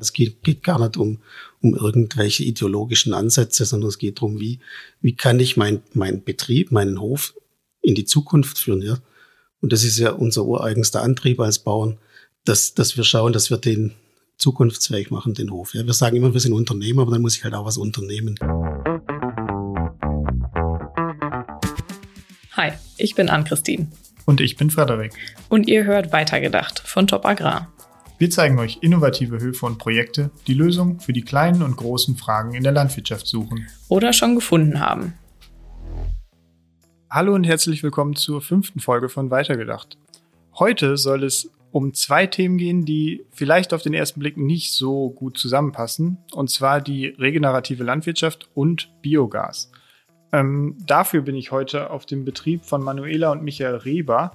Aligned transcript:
Es 0.00 0.12
geht, 0.12 0.44
geht 0.44 0.62
gar 0.62 0.78
nicht 0.78 0.96
um, 0.96 1.18
um 1.60 1.74
irgendwelche 1.74 2.44
ideologischen 2.44 3.14
Ansätze, 3.14 3.64
sondern 3.64 3.88
es 3.88 3.98
geht 3.98 4.18
darum, 4.18 4.38
wie, 4.38 4.60
wie 5.00 5.16
kann 5.16 5.40
ich 5.40 5.56
mein, 5.56 5.82
mein 5.92 6.22
Betrieb, 6.22 6.70
meinen 6.70 7.00
Hof 7.00 7.34
in 7.82 7.96
die 7.96 8.04
Zukunft 8.04 8.58
führen. 8.58 8.80
Ja? 8.80 8.98
Und 9.60 9.72
das 9.72 9.82
ist 9.82 9.98
ja 9.98 10.12
unser 10.12 10.44
ureigenster 10.44 11.02
Antrieb 11.02 11.40
als 11.40 11.58
Bauern, 11.58 11.98
dass, 12.44 12.74
dass 12.74 12.96
wir 12.96 13.02
schauen, 13.02 13.32
dass 13.32 13.50
wir 13.50 13.56
den 13.56 13.92
zukunftsfähig 14.36 15.10
machen, 15.10 15.34
den 15.34 15.50
Hof. 15.50 15.74
Ja? 15.74 15.84
Wir 15.84 15.94
sagen 15.94 16.16
immer, 16.16 16.32
wir 16.32 16.40
sind 16.40 16.52
Unternehmer, 16.52 17.02
aber 17.02 17.10
dann 17.10 17.22
muss 17.22 17.36
ich 17.36 17.42
halt 17.42 17.54
auch 17.54 17.64
was 17.64 17.76
unternehmen. 17.76 18.38
Hi, 22.52 22.70
ich 22.98 23.16
bin 23.16 23.28
Ann-Christine. 23.28 23.90
Und 24.26 24.40
ich 24.40 24.56
bin 24.56 24.70
Frederik. 24.70 25.12
Und 25.48 25.66
ihr 25.66 25.84
hört 25.86 26.12
Weitergedacht 26.12 26.78
von 26.78 27.08
Top 27.08 27.24
Agrar. 27.24 27.72
Wir 28.20 28.30
zeigen 28.30 28.58
euch 28.58 28.78
innovative 28.80 29.38
Höfe 29.38 29.64
und 29.64 29.78
Projekte, 29.78 30.32
die 30.48 30.54
Lösungen 30.54 30.98
für 30.98 31.12
die 31.12 31.22
kleinen 31.22 31.62
und 31.62 31.76
großen 31.76 32.16
Fragen 32.16 32.52
in 32.52 32.64
der 32.64 32.72
Landwirtschaft 32.72 33.28
suchen. 33.28 33.68
Oder 33.88 34.12
schon 34.12 34.34
gefunden 34.34 34.80
haben. 34.80 35.14
Hallo 37.08 37.32
und 37.32 37.44
herzlich 37.44 37.84
willkommen 37.84 38.16
zur 38.16 38.42
fünften 38.42 38.80
Folge 38.80 39.08
von 39.08 39.30
Weitergedacht. 39.30 39.98
Heute 40.58 40.96
soll 40.96 41.22
es 41.22 41.52
um 41.70 41.94
zwei 41.94 42.26
Themen 42.26 42.58
gehen, 42.58 42.84
die 42.84 43.24
vielleicht 43.30 43.72
auf 43.72 43.82
den 43.82 43.94
ersten 43.94 44.18
Blick 44.18 44.36
nicht 44.36 44.72
so 44.72 45.10
gut 45.10 45.38
zusammenpassen, 45.38 46.18
und 46.32 46.50
zwar 46.50 46.80
die 46.80 47.06
regenerative 47.06 47.84
Landwirtschaft 47.84 48.48
und 48.52 48.90
Biogas. 49.00 49.70
Ähm, 50.32 50.76
dafür 50.84 51.22
bin 51.22 51.36
ich 51.36 51.52
heute 51.52 51.90
auf 51.90 52.04
dem 52.04 52.24
Betrieb 52.24 52.64
von 52.64 52.82
Manuela 52.82 53.30
und 53.30 53.44
Michael 53.44 53.76
Reber. 53.76 54.34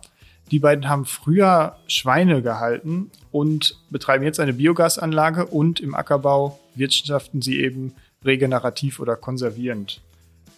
Die 0.54 0.60
beiden 0.60 0.88
haben 0.88 1.06
früher 1.06 1.78
Schweine 1.88 2.44
gehalten 2.44 3.10
und 3.32 3.76
betreiben 3.90 4.24
jetzt 4.24 4.40
eine 4.40 4.54
Biogasanlage 4.54 5.48
und 5.48 5.80
im 5.80 5.96
Ackerbau 5.96 6.60
wirtschaften 6.76 7.42
sie 7.42 7.60
eben 7.60 7.96
regenerativ 8.24 9.00
oder 9.00 9.16
konservierend. 9.16 10.04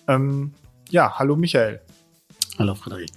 Ähm, 0.09 0.53
ja, 0.89 1.17
hallo 1.17 1.37
Michael. 1.37 1.79
Hallo 2.59 2.75
Frederik. 2.75 3.09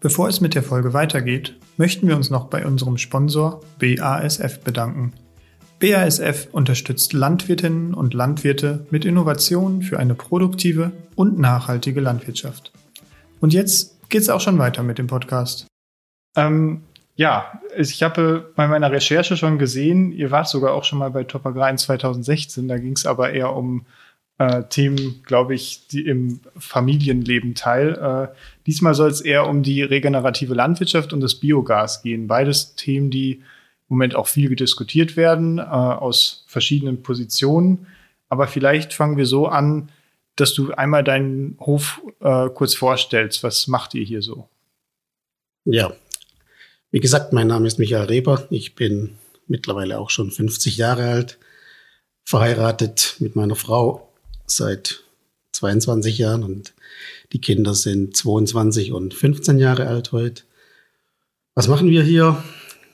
Bevor 0.00 0.28
es 0.28 0.40
mit 0.40 0.54
der 0.54 0.62
Folge 0.62 0.94
weitergeht, 0.94 1.58
möchten 1.76 2.08
wir 2.08 2.16
uns 2.16 2.30
noch 2.30 2.46
bei 2.46 2.64
unserem 2.64 2.96
Sponsor 2.96 3.60
BASF 3.78 4.60
bedanken. 4.60 5.12
BASF 5.78 6.48
unterstützt 6.52 7.12
Landwirtinnen 7.12 7.92
und 7.92 8.14
Landwirte 8.14 8.86
mit 8.88 9.04
Innovationen 9.04 9.82
für 9.82 9.98
eine 9.98 10.14
produktive 10.14 10.92
und 11.16 11.38
nachhaltige 11.38 12.00
Landwirtschaft. 12.00 12.72
Und 13.40 13.52
jetzt 13.52 14.08
geht's 14.08 14.28
auch 14.28 14.40
schon 14.40 14.58
weiter 14.58 14.82
mit 14.82 14.98
dem 14.98 15.06
Podcast. 15.06 15.66
Ähm, 16.36 16.82
ja, 17.16 17.60
ich 17.76 18.02
habe 18.02 18.52
bei 18.54 18.68
meiner 18.68 18.92
Recherche 18.92 19.36
schon 19.36 19.58
gesehen, 19.58 20.12
ihr 20.12 20.30
wart 20.30 20.48
sogar 20.48 20.72
auch 20.72 20.84
schon 20.84 21.00
mal 21.00 21.10
bei 21.10 21.24
Top 21.24 21.46
in 21.46 21.78
2016. 21.78 22.68
Da 22.68 22.78
ging 22.78 22.92
es 22.92 23.06
aber 23.06 23.32
eher 23.32 23.54
um 23.54 23.86
äh, 24.38 24.62
Themen, 24.68 25.22
glaube 25.24 25.54
ich, 25.54 25.88
die 25.88 26.06
im 26.06 26.40
Familienleben 26.56 27.54
teil. 27.54 27.94
Äh, 28.32 28.36
diesmal 28.66 28.94
soll 28.94 29.10
es 29.10 29.20
eher 29.20 29.48
um 29.48 29.64
die 29.64 29.82
regenerative 29.82 30.54
Landwirtschaft 30.54 31.12
und 31.12 31.20
das 31.20 31.34
Biogas 31.34 32.02
gehen. 32.02 32.28
Beides 32.28 32.76
Themen, 32.76 33.10
die 33.10 33.42
im 33.90 33.96
Moment 33.96 34.14
auch 34.14 34.28
viel 34.28 34.54
diskutiert 34.54 35.16
werden, 35.16 35.58
äh, 35.58 35.62
aus 35.62 36.44
verschiedenen 36.46 37.02
Positionen. 37.02 37.88
Aber 38.28 38.46
vielleicht 38.46 38.94
fangen 38.94 39.16
wir 39.16 39.26
so 39.26 39.48
an, 39.48 39.88
dass 40.40 40.54
du 40.54 40.72
einmal 40.72 41.02
deinen 41.02 41.56
Hof 41.60 42.00
äh, 42.20 42.48
kurz 42.50 42.74
vorstellst. 42.74 43.42
Was 43.42 43.66
macht 43.66 43.94
ihr 43.94 44.04
hier 44.04 44.22
so? 44.22 44.48
Ja, 45.64 45.92
wie 46.90 47.00
gesagt, 47.00 47.32
mein 47.32 47.48
Name 47.48 47.66
ist 47.66 47.78
Michael 47.78 48.06
Reber. 48.06 48.46
Ich 48.50 48.74
bin 48.74 49.18
mittlerweile 49.46 49.98
auch 49.98 50.10
schon 50.10 50.30
50 50.30 50.76
Jahre 50.76 51.08
alt, 51.08 51.38
verheiratet 52.24 53.16
mit 53.18 53.36
meiner 53.36 53.56
Frau 53.56 54.12
seit 54.46 55.02
22 55.52 56.18
Jahren 56.18 56.44
und 56.44 56.72
die 57.32 57.40
Kinder 57.40 57.74
sind 57.74 58.16
22 58.16 58.92
und 58.92 59.14
15 59.14 59.58
Jahre 59.58 59.86
alt 59.86 60.12
heute. 60.12 60.44
Was 61.54 61.68
machen 61.68 61.90
wir 61.90 62.02
hier? 62.02 62.42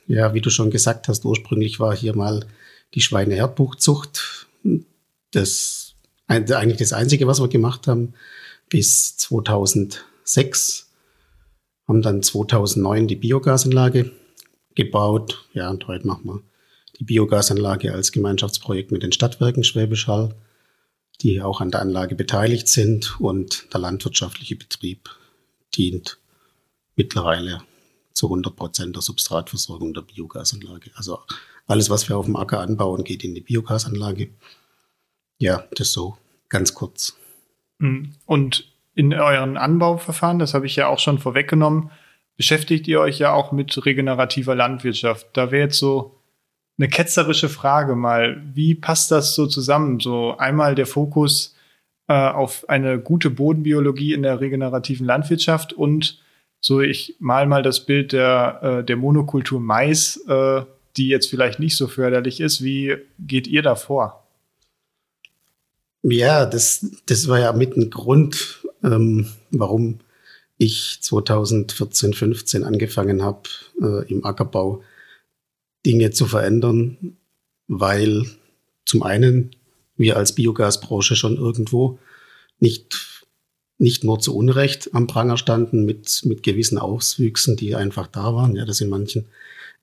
Ja, 0.06 0.34
wie 0.34 0.40
du 0.40 0.50
schon 0.50 0.70
gesagt 0.70 1.08
hast, 1.08 1.24
ursprünglich 1.24 1.78
war 1.78 1.94
hier 1.94 2.16
mal 2.16 2.46
die 2.94 3.00
Schweineherdbuchzucht. 3.00 4.46
Das 5.32 5.83
eigentlich 6.26 6.78
das 6.78 6.92
Einzige, 6.92 7.26
was 7.26 7.40
wir 7.40 7.48
gemacht 7.48 7.86
haben, 7.86 8.14
bis 8.68 9.16
2006. 9.16 10.90
Haben 11.86 12.02
dann 12.02 12.22
2009 12.22 13.08
die 13.08 13.16
Biogasanlage 13.16 14.10
gebaut. 14.74 15.46
Ja, 15.52 15.70
und 15.70 15.86
heute 15.86 16.06
machen 16.06 16.24
wir 16.24 16.42
die 16.98 17.04
Biogasanlage 17.04 17.92
als 17.92 18.12
Gemeinschaftsprojekt 18.12 18.90
mit 18.92 19.02
den 19.02 19.12
Stadtwerken 19.12 19.64
Schwäbisch 19.64 20.06
Hall, 20.06 20.34
die 21.20 21.42
auch 21.42 21.60
an 21.60 21.70
der 21.70 21.80
Anlage 21.80 22.14
beteiligt 22.14 22.68
sind. 22.68 23.20
Und 23.20 23.66
der 23.72 23.80
landwirtschaftliche 23.80 24.56
Betrieb 24.56 25.10
dient 25.76 26.18
mittlerweile 26.96 27.62
zu 28.12 28.26
100 28.26 28.54
Prozent 28.54 28.94
der 28.96 29.02
Substratversorgung 29.02 29.92
der 29.92 30.02
Biogasanlage. 30.02 30.90
Also 30.94 31.18
alles, 31.66 31.90
was 31.90 32.08
wir 32.08 32.16
auf 32.16 32.26
dem 32.26 32.36
Acker 32.36 32.60
anbauen, 32.60 33.04
geht 33.04 33.24
in 33.24 33.34
die 33.34 33.40
Biogasanlage. 33.40 34.30
Ja, 35.38 35.64
das 35.76 35.92
so 35.92 36.16
ganz 36.48 36.74
kurz. 36.74 37.16
Hm. 37.80 38.12
Und 38.26 38.72
in 38.94 39.12
euren 39.12 39.56
Anbauverfahren, 39.56 40.38
das 40.38 40.54
habe 40.54 40.66
ich 40.66 40.76
ja 40.76 40.86
auch 40.86 40.98
schon 40.98 41.18
vorweggenommen, 41.18 41.90
beschäftigt 42.36 42.86
ihr 42.88 43.00
euch 43.00 43.18
ja 43.18 43.32
auch 43.32 43.52
mit 43.52 43.84
regenerativer 43.84 44.54
Landwirtschaft. 44.54 45.26
Da 45.32 45.50
wäre 45.50 45.64
jetzt 45.64 45.78
so 45.78 46.16
eine 46.78 46.88
ketzerische 46.88 47.48
Frage 47.48 47.94
mal, 47.94 48.42
wie 48.54 48.74
passt 48.74 49.10
das 49.10 49.34
so 49.34 49.46
zusammen? 49.46 50.00
So 50.00 50.36
einmal 50.36 50.74
der 50.74 50.86
Fokus 50.86 51.54
äh, 52.08 52.12
auf 52.14 52.68
eine 52.68 52.98
gute 52.98 53.30
Bodenbiologie 53.30 54.12
in 54.12 54.22
der 54.22 54.40
regenerativen 54.40 55.06
Landwirtschaft 55.06 55.72
und 55.72 56.20
so 56.60 56.80
ich 56.80 57.16
mal 57.18 57.46
mal 57.46 57.62
das 57.62 57.84
Bild 57.84 58.12
der, 58.12 58.60
äh, 58.62 58.84
der 58.84 58.96
Monokultur 58.96 59.60
Mais, 59.60 60.16
äh, 60.28 60.62
die 60.96 61.08
jetzt 61.08 61.28
vielleicht 61.28 61.60
nicht 61.60 61.76
so 61.76 61.88
förderlich 61.88 62.40
ist. 62.40 62.62
Wie 62.62 62.96
geht 63.18 63.46
ihr 63.46 63.62
da 63.62 63.74
vor? 63.74 64.23
Ja, 66.06 66.44
das, 66.44 66.86
das 67.06 67.28
war 67.28 67.40
ja 67.40 67.52
mit 67.54 67.78
ein 67.78 67.88
Grund, 67.88 68.62
ähm, 68.82 69.26
warum 69.50 70.00
ich 70.58 70.98
2014, 71.00 72.12
15 72.12 72.62
angefangen 72.62 73.22
habe, 73.22 73.48
äh, 73.80 74.06
im 74.12 74.22
Ackerbau 74.22 74.82
Dinge 75.86 76.10
zu 76.10 76.26
verändern, 76.26 77.16
weil 77.68 78.26
zum 78.84 79.02
einen 79.02 79.56
wir 79.96 80.18
als 80.18 80.34
Biogasbranche 80.34 81.16
schon 81.16 81.38
irgendwo 81.38 81.98
nicht, 82.58 83.24
nicht 83.78 84.04
nur 84.04 84.20
zu 84.20 84.36
Unrecht 84.36 84.94
am 84.94 85.06
Pranger 85.06 85.38
standen 85.38 85.86
mit, 85.86 86.20
mit 86.26 86.42
gewissen 86.42 86.76
Auswüchsen, 86.76 87.56
die 87.56 87.74
einfach 87.74 88.08
da 88.08 88.34
waren. 88.34 88.56
Ja, 88.56 88.66
dass 88.66 88.82
in 88.82 88.90
manchen 88.90 89.24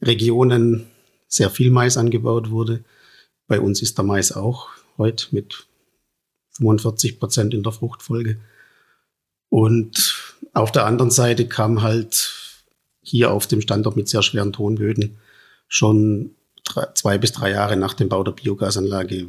Regionen 0.04 0.86
sehr 1.28 1.50
viel 1.50 1.72
Mais 1.72 1.98
angebaut 1.98 2.52
wurde. 2.52 2.84
Bei 3.48 3.60
uns 3.60 3.82
ist 3.82 3.98
der 3.98 4.06
Mais 4.06 4.32
auch 4.32 4.70
heute 5.00 5.28
mit 5.32 5.66
45 6.52 7.20
Prozent 7.20 7.54
in 7.54 7.64
der 7.64 7.72
Fruchtfolge. 7.72 8.40
Und 9.50 10.36
auf 10.54 10.72
der 10.72 10.86
anderen 10.86 11.12
Seite 11.12 11.48
kam 11.48 11.82
halt 11.82 12.34
hier 13.02 13.32
auf 13.32 13.48
dem 13.48 13.62
Standort 13.62 13.96
mit 13.96 14.08
sehr 14.08 14.22
schweren 14.22 14.54
Tonböden 14.54 15.18
schon 15.68 16.36
drei, 16.64 16.88
zwei 16.94 17.18
bis 17.18 17.32
drei 17.32 17.52
Jahre 17.52 17.78
nach 17.78 17.94
dem 17.94 18.10
Bau 18.10 18.24
der 18.24 18.34
Biogasanlage 18.34 19.28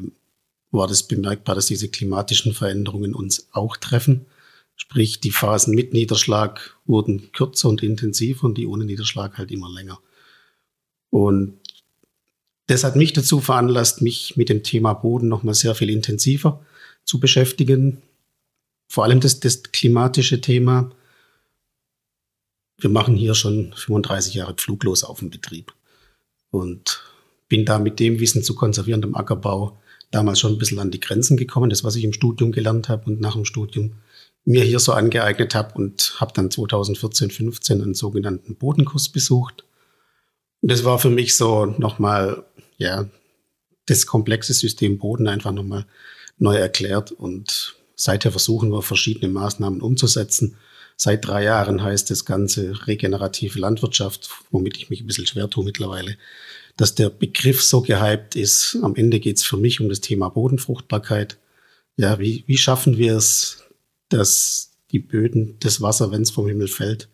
war 0.73 0.89
das 0.89 1.05
bemerkbar, 1.05 1.55
dass 1.55 1.67
diese 1.67 1.89
klimatischen 1.89 2.53
Veränderungen 2.53 3.15
uns 3.15 3.49
auch 3.53 3.77
treffen. 3.77 4.27
Sprich, 4.75 5.21
die 5.21 5.31
Phasen 5.31 5.75
mit 5.75 5.93
Niederschlag 5.93 6.77
wurden 6.87 7.31
kürzer 7.33 7.69
und 7.69 7.83
intensiver 7.83 8.45
und 8.45 8.59
die 8.59 8.67
ohne 8.67 8.85
Niederschlag 8.85 9.39
halt 9.39 9.51
immer 9.51 9.71
länger. 9.71 10.01
Und 11.11 11.59
das 12.67 12.85
hat 12.85 12.97
mich 12.97 13.13
dazu 13.13 13.41
veranlasst, 13.41 14.01
mich 14.01 14.37
mit 14.37 14.49
dem 14.49 14.63
Thema 14.63 14.95
Boden 14.95 15.29
nochmal 15.29 15.55
sehr 15.55 15.75
viel 15.75 15.91
intensiver 15.91 16.65
zu 17.05 17.21
beschäftigen. 17.21 18.03
Vor 18.89 19.05
allem 19.05 19.21
das, 19.21 19.41
das 19.41 19.63
klimatische 19.63 20.41
Thema. 20.41 20.91
Wir 22.79 22.91
machen 22.91 23.17
hier 23.17 23.35
schon 23.35 23.73
35 23.75 24.35
Jahre 24.35 24.55
fluglos 24.57 25.05
auf 25.05 25.21
dem 25.21 25.31
Betrieb 25.31 25.73
und 26.51 27.03
bin 27.49 27.65
da 27.65 27.79
mit 27.79 28.01
dem 28.01 28.19
Wissen 28.19 28.43
zu 28.43 28.55
konservierendem 28.55 29.15
Ackerbau 29.15 29.79
damals 30.13 30.41
schon 30.41 30.53
ein 30.53 30.59
bisschen 30.59 30.79
an 30.79 30.91
die 30.91 31.01
Grenzen 31.01 31.37
gekommen, 31.37 31.71
das 31.71 31.85
was 31.85 31.97
ich 31.97 32.05
im 32.05 32.13
Studium 32.13 32.53
gelernt 32.53 32.89
habe 32.89 33.07
und 33.07 33.21
nach 33.21 33.35
dem 33.35 33.45
Studium 33.45 33.95
mir 34.45 34.63
hier 34.65 34.79
so 34.79 34.93
angeeignet 34.93 35.55
habe 35.55 35.75
und 35.75 36.17
habe 36.19 36.33
dann 36.35 36.51
2014, 36.51 37.31
15 37.31 37.83
einen 37.83 37.95
sogenannten 37.95 38.57
Bodenkurs 38.57 39.09
besucht. 39.09 39.65
Und 40.61 40.71
das 40.71 40.85
war 40.85 40.99
für 40.99 41.11
mich 41.11 41.37
so 41.37 41.67
nochmal, 41.67 42.45
ja, 42.77 43.09
das 43.87 44.07
komplexe 44.07 44.53
System 44.53 44.99
Boden 44.99 45.29
einfach 45.29 45.53
nochmal 45.53 45.87
neu 46.43 46.57
erklärt 46.57 47.13
und 47.13 47.77
seither 47.95 48.31
versuchen 48.33 48.71
wir 48.71 48.83
verschiedene 48.83 49.33
Maßnahmen 49.33 49.81
umzusetzen. 49.81 50.57
Seit 50.97 51.27
drei 51.27 51.45
Jahren 51.45 51.83
heißt 51.83 52.11
das 52.11 52.25
Ganze 52.25 52.87
regenerative 52.87 53.59
Landwirtschaft, 53.59 54.29
womit 54.51 54.77
ich 54.77 54.91
mich 54.91 55.01
ein 55.01 55.07
bisschen 55.07 55.27
schwer 55.27 55.49
tue 55.49 55.65
mittlerweile. 55.65 56.17
dass 56.77 56.95
der 56.95 57.11
Begriff 57.11 57.63
so 57.63 57.83
gehypt 57.83 58.35
ist. 58.35 58.79
Am 58.83 58.97
Ende 58.97 59.21
geht 59.21 59.37
es 59.37 59.45
für 59.45 59.59
mich 59.59 59.81
um 59.81 59.89
das 59.89 60.01
Thema 60.01 60.31
Bodenfruchtbarkeit. 60.31 61.39
Ja, 61.97 62.19
wie, 62.19 62.45
wie 62.47 62.57
schaffen 62.57 62.97
wir 62.97 63.17
es, 63.17 63.65
dass 64.09 64.73
die 64.91 64.99
Böden 64.99 65.57
das 65.61 65.81
Wasser, 65.83 66.11
wenn 66.11 66.23
es 66.23 66.31
vom 66.31 66.49
Himmel 66.49 66.69
fällt, 66.69 67.09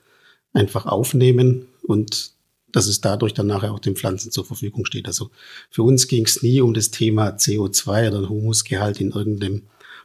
einfach 0.52 0.86
aufnehmen 0.86 1.66
und 1.82 2.32
dass 2.72 2.86
es 2.86 3.00
dadurch 3.00 3.34
dann 3.34 3.46
nachher 3.46 3.72
auch 3.72 3.78
den 3.78 3.96
Pflanzen 3.96 4.30
zur 4.30 4.44
Verfügung 4.44 4.84
steht. 4.84 5.06
Also 5.06 5.30
für 5.70 5.82
uns 5.82 6.08
ging 6.08 6.24
es 6.24 6.42
nie 6.42 6.60
um 6.60 6.74
das 6.74 6.90
Thema 6.90 7.30
CO2 7.30 8.08
oder 8.08 8.28
Humusgehalt 8.28 9.00
in 9.00 9.12
irgendeinem 9.12 9.62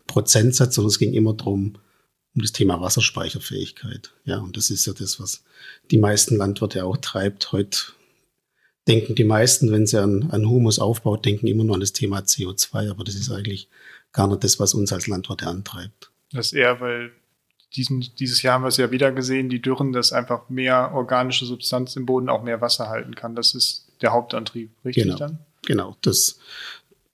Prozentsatz, 0.07 0.75
sondern 0.75 0.89
es 0.89 0.99
ging 0.99 1.13
immer 1.13 1.33
darum, 1.33 1.77
um 2.35 2.41
das 2.41 2.51
Thema 2.51 2.81
Wasserspeicherfähigkeit. 2.81 4.13
Ja, 4.25 4.39
und 4.39 4.57
das 4.57 4.69
ist 4.69 4.85
ja 4.85 4.93
das, 4.93 5.19
was 5.19 5.43
die 5.91 5.97
meisten 5.97 6.37
Landwirte 6.37 6.85
auch 6.85 6.97
treibt. 6.97 7.51
Heute 7.51 7.79
denken 8.87 9.15
die 9.15 9.23
meisten, 9.23 9.71
wenn 9.71 9.85
sie 9.85 10.01
an, 10.01 10.29
an 10.31 10.47
Humus 10.47 10.79
aufbaut, 10.79 11.25
denken 11.25 11.47
immer 11.47 11.63
nur 11.63 11.75
an 11.75 11.81
das 11.81 11.93
Thema 11.93 12.19
CO2, 12.19 12.89
aber 12.89 13.03
das 13.03 13.15
ist 13.15 13.31
eigentlich 13.31 13.69
gar 14.11 14.27
nicht 14.27 14.43
das, 14.43 14.59
was 14.59 14.73
uns 14.73 14.91
als 14.91 15.07
Landwirte 15.07 15.47
antreibt. 15.47 16.11
Das 16.31 16.53
eher, 16.53 16.79
weil 16.79 17.11
diesen, 17.75 18.01
dieses 18.19 18.41
Jahr 18.41 18.55
haben 18.55 18.63
wir 18.63 18.67
es 18.67 18.77
ja 18.77 18.91
wieder 18.91 19.11
gesehen, 19.11 19.49
die 19.49 19.61
Dürren, 19.61 19.93
dass 19.93 20.13
einfach 20.13 20.49
mehr 20.49 20.91
organische 20.93 21.45
Substanz 21.45 21.95
im 21.95 22.05
Boden 22.05 22.29
auch 22.29 22.43
mehr 22.43 22.61
Wasser 22.61 22.89
halten 22.89 23.15
kann. 23.15 23.35
Das 23.35 23.55
ist 23.55 23.87
der 24.01 24.11
Hauptantrieb, 24.11 24.71
richtig 24.85 25.03
genau, 25.03 25.17
dann? 25.17 25.39
Genau, 25.65 25.97
das, 26.01 26.39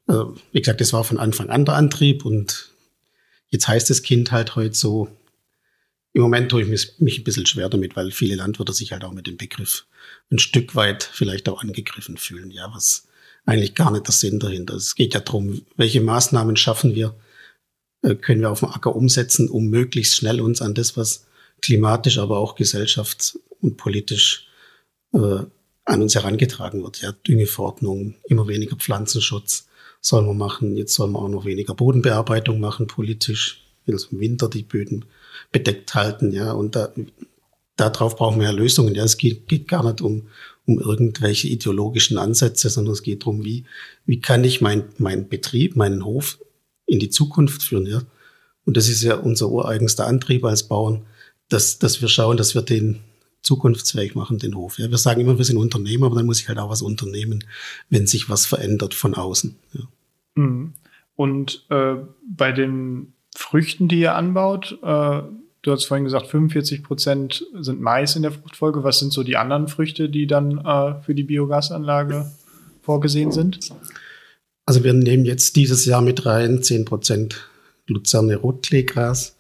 äh, 0.08 0.14
wie 0.52 0.60
gesagt, 0.60 0.82
das 0.82 0.94
war 0.94 1.04
von 1.04 1.20
Anfang 1.20 1.50
an 1.50 1.66
der 1.66 1.76
Antrieb 1.76 2.26
und 2.26 2.70
jetzt 3.50 3.68
heißt 3.68 3.90
das 3.90 4.02
Kind 4.02 4.32
halt 4.32 4.56
heute 4.56 4.76
so, 4.76 5.08
im 6.14 6.24
Moment 6.24 6.50
tue 6.50 6.64
ich 6.64 6.68
mich, 6.68 7.00
mich 7.00 7.20
ein 7.20 7.24
bisschen 7.24 7.46
schwer 7.46 7.70
damit, 7.70 7.96
weil 7.96 8.12
viele 8.12 8.36
Landwirte 8.36 8.74
sich 8.74 8.92
halt 8.92 9.04
auch 9.04 9.14
mit 9.14 9.28
dem 9.28 9.38
Begriff 9.38 9.86
ein 10.32 10.40
Stück 10.40 10.76
weit 10.76 11.04
vielleicht 11.04 11.48
auch 11.48 11.62
angegriffen 11.62 12.18
fühlen. 12.18 12.52
Ja, 12.52 12.72
was 12.74 13.08
eigentlich 13.46 13.76
gar 13.76 13.92
nicht 13.92 14.08
der 14.08 14.14
Sinn 14.14 14.40
dahinter 14.40 14.76
ist. 14.76 14.88
Es 14.88 14.96
geht 14.96 15.14
ja 15.14 15.20
darum, 15.20 15.62
welche 15.78 16.02
Maßnahmen 16.02 16.56
schaffen 16.56 16.96
wir, 16.96 17.16
können 18.02 18.42
wir 18.42 18.52
auf 18.52 18.60
dem 18.60 18.70
Acker 18.70 18.96
umsetzen, 18.96 19.50
um 19.50 19.68
möglichst 19.68 20.16
schnell 20.16 20.42
uns 20.42 20.62
an 20.62 20.74
das, 20.74 20.96
was 20.96 21.26
klimatisch, 21.62 22.18
aber 22.18 22.38
auch 22.38 22.58
gesellschafts- 22.58 23.38
und 23.62 23.78
politisch 23.78 24.48
äh, 25.14 25.44
an 25.86 26.02
uns 26.02 26.16
herangetragen 26.16 26.84
wird. 26.84 27.02
Ja, 27.02 27.12
Düngeverordnung, 27.12 28.16
immer 28.26 28.48
weniger 28.48 28.76
Pflanzenschutz 28.76 29.68
sollen 30.02 30.28
wir 30.28 30.34
machen. 30.34 30.78
Jetzt 30.78 30.94
sollen 30.94 31.12
wir 31.12 31.20
auch 31.20 31.30
noch 31.30 31.46
weniger 31.46 31.74
Bodenbearbeitung 31.74 32.60
machen, 32.60 32.88
politisch. 32.88 33.66
Also 33.88 34.10
im 34.12 34.20
Winter 34.20 34.50
die 34.50 34.64
Böden 34.64 35.06
bedeckt 35.52 35.96
halten, 35.96 36.32
ja. 36.32 36.52
Und 36.52 36.76
da, 36.76 36.94
darauf 37.76 38.16
brauchen 38.16 38.40
wir 38.40 38.48
ja 38.48 38.54
Lösungen. 38.54 38.94
Ja, 38.94 39.04
es 39.04 39.18
geht, 39.18 39.48
geht 39.48 39.68
gar 39.68 39.84
nicht 39.84 40.02
um, 40.02 40.28
um 40.68 40.80
irgendwelche 40.80 41.48
ideologischen 41.48 42.20
Ansätze, 42.20 42.70
sondern 42.70 42.94
es 42.94 43.02
geht 43.02 43.24
darum, 43.24 43.44
wie, 43.44 43.66
wie 44.06 44.22
kann 44.22 44.44
ich 44.44 44.62
mein, 44.62 44.84
mein 45.00 45.28
Betrieb, 45.28 45.76
meinen 45.76 46.06
Hof 46.06 46.38
in 46.90 47.00
die 47.00 47.10
Zukunft 47.10 47.64
führen, 47.64 47.86
ja. 47.86 48.02
Und 48.66 48.78
das 48.78 48.90
ist 48.90 49.02
ja 49.02 49.16
unser 49.16 49.50
ureigenster 49.50 50.06
Antrieb 50.06 50.44
als 50.46 50.64
Bauern, 50.64 51.06
dass, 51.48 51.80
dass 51.80 52.02
wir 52.02 52.08
schauen, 52.08 52.38
dass 52.38 52.54
wir 52.54 52.62
den 52.62 53.00
zukunftsfähig 53.42 54.16
machen, 54.16 54.38
den 54.38 54.56
Hof. 54.56 54.78
Ja, 54.78 54.90
wir 54.90 54.98
sagen 54.98 55.22
immer, 55.22 55.38
wir 55.38 55.46
sind 55.46 55.58
Unternehmer, 55.58 56.08
aber 56.08 56.16
dann 56.16 56.26
muss 56.26 56.42
ich 56.42 56.50
halt 56.50 56.60
auch 56.60 56.70
was 56.70 56.82
unternehmen, 56.82 57.44
wenn 57.90 58.06
sich 58.06 58.30
was 58.30 58.46
verändert 58.46 58.94
von 58.94 59.16
außen. 59.16 59.56
Ja. 59.74 59.82
Mhm. 60.36 60.74
Und 61.16 61.66
äh, 61.70 61.96
bei 62.28 62.52
den 62.52 63.14
Früchten, 63.36 63.88
die 63.88 64.00
ihr 64.00 64.16
anbaut, 64.16 64.78
äh, 64.84 65.22
du 65.62 65.72
hast 65.72 65.86
vorhin 65.86 66.06
gesagt, 66.06 66.28
45 66.28 66.84
Prozent 66.84 67.46
sind 67.60 67.82
Mais 67.82 68.16
in 68.16 68.22
der 68.22 68.32
Fruchtfolge. 68.32 68.84
Was 68.84 69.00
sind 69.00 69.12
so 69.12 69.24
die 69.24 69.38
anderen 69.38 69.68
Früchte, 69.68 70.10
die 70.10 70.28
dann 70.28 70.60
äh, 70.60 71.02
für 71.02 71.16
die 71.16 71.24
Biogasanlage 71.24 72.32
vorgesehen 72.82 73.32
sind? 73.32 73.60
Also 74.70 74.84
wir 74.84 74.94
nehmen 74.94 75.26
jetzt 75.26 75.56
dieses 75.56 75.86
Jahr 75.86 76.04
mit 76.04 76.28
rein 76.28 76.62
10 76.62 76.86
Prozent 76.86 77.50
Luzerne 77.88 78.36
Rotkleegras. 78.36 79.36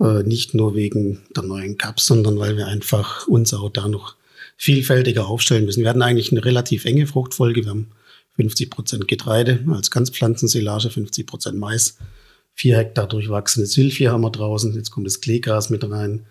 Äh, 0.00 0.22
nicht 0.22 0.54
nur 0.54 0.76
wegen 0.76 1.20
der 1.34 1.42
neuen 1.42 1.78
Cups, 1.78 2.06
sondern 2.06 2.38
weil 2.38 2.56
wir 2.56 2.68
einfach 2.68 3.26
uns 3.26 3.52
auch 3.52 3.70
da 3.70 3.88
noch 3.88 4.14
vielfältiger 4.56 5.26
aufstellen 5.26 5.64
müssen. 5.64 5.82
Wir 5.82 5.90
hatten 5.90 6.00
eigentlich 6.00 6.30
eine 6.30 6.44
relativ 6.44 6.84
enge 6.84 7.08
Fruchtfolge. 7.08 7.64
Wir 7.64 7.70
haben 7.70 7.90
50 8.36 8.70
Prozent 8.70 9.08
Getreide 9.08 9.64
als 9.72 9.90
Ganzpflanzensilage, 9.90 10.90
50 10.90 11.26
Prozent 11.26 11.58
Mais, 11.58 11.98
vier 12.54 12.76
Hektar 12.76 13.08
durchwachsene 13.08 13.66
Silphie 13.66 14.10
haben 14.10 14.22
wir 14.22 14.30
draußen. 14.30 14.72
Jetzt 14.76 14.92
kommt 14.92 15.08
das 15.08 15.20
Kleegras 15.20 15.70
mit 15.70 15.82
rein. 15.90 16.24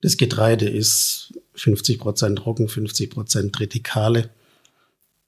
Das 0.00 0.16
Getreide 0.16 0.68
ist 0.68 1.34
50 1.54 2.00
Prozent 2.00 2.44
Roggen, 2.44 2.66
50 2.66 3.10
Prozent 3.10 3.52
Tritikale. 3.54 4.30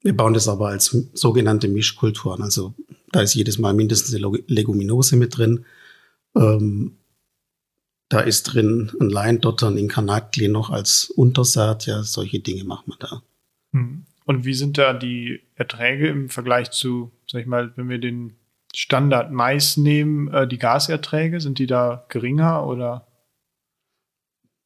Wir 0.02 0.16
bauen 0.16 0.34
das 0.34 0.49
aber 0.49 0.69
als 0.69 0.96
sogenannte 1.14 1.69
Mischkultur 1.69 2.34
an. 2.34 2.43
Also 2.43 2.75
da 3.12 3.20
ist 3.20 3.34
jedes 3.34 3.58
Mal 3.58 3.75
mindestens 3.75 4.14
eine 4.14 4.38
Leguminose 4.46 5.16
mit 5.16 5.37
drin. 5.37 5.64
Ähm, 6.34 6.99
da 8.08 8.20
ist 8.20 8.44
drin 8.44 8.93
ein 9.00 9.08
Leindotter, 9.08 9.69
ein 9.69 9.78
Inkarnatli 9.78 10.49
noch 10.49 10.70
als 10.70 11.06
Untersaat. 11.10 11.87
Ja, 11.87 12.02
solche 12.02 12.40
Dinge 12.40 12.64
machen 12.64 12.93
wir 12.93 12.96
da. 12.99 13.22
Hm. 13.72 14.04
Und 14.25 14.44
wie 14.44 14.54
sind 14.54 14.78
da 14.78 14.93
die 14.93 15.40
Erträge 15.54 16.08
im 16.08 16.28
Vergleich 16.28 16.70
zu, 16.70 17.10
sag 17.26 17.40
ich 17.40 17.46
mal, 17.46 17.72
wenn 17.76 17.88
wir 17.88 17.99
den 17.99 18.37
Standard 18.75 19.32
Mais 19.32 19.76
nehmen, 19.76 20.32
äh, 20.32 20.49
die 20.49 20.58
Gaserträge, 20.58 21.40
sind 21.40 21.58
die 21.58 21.66
da 21.66 22.06
geringer 22.08 22.66
oder? 22.66 23.06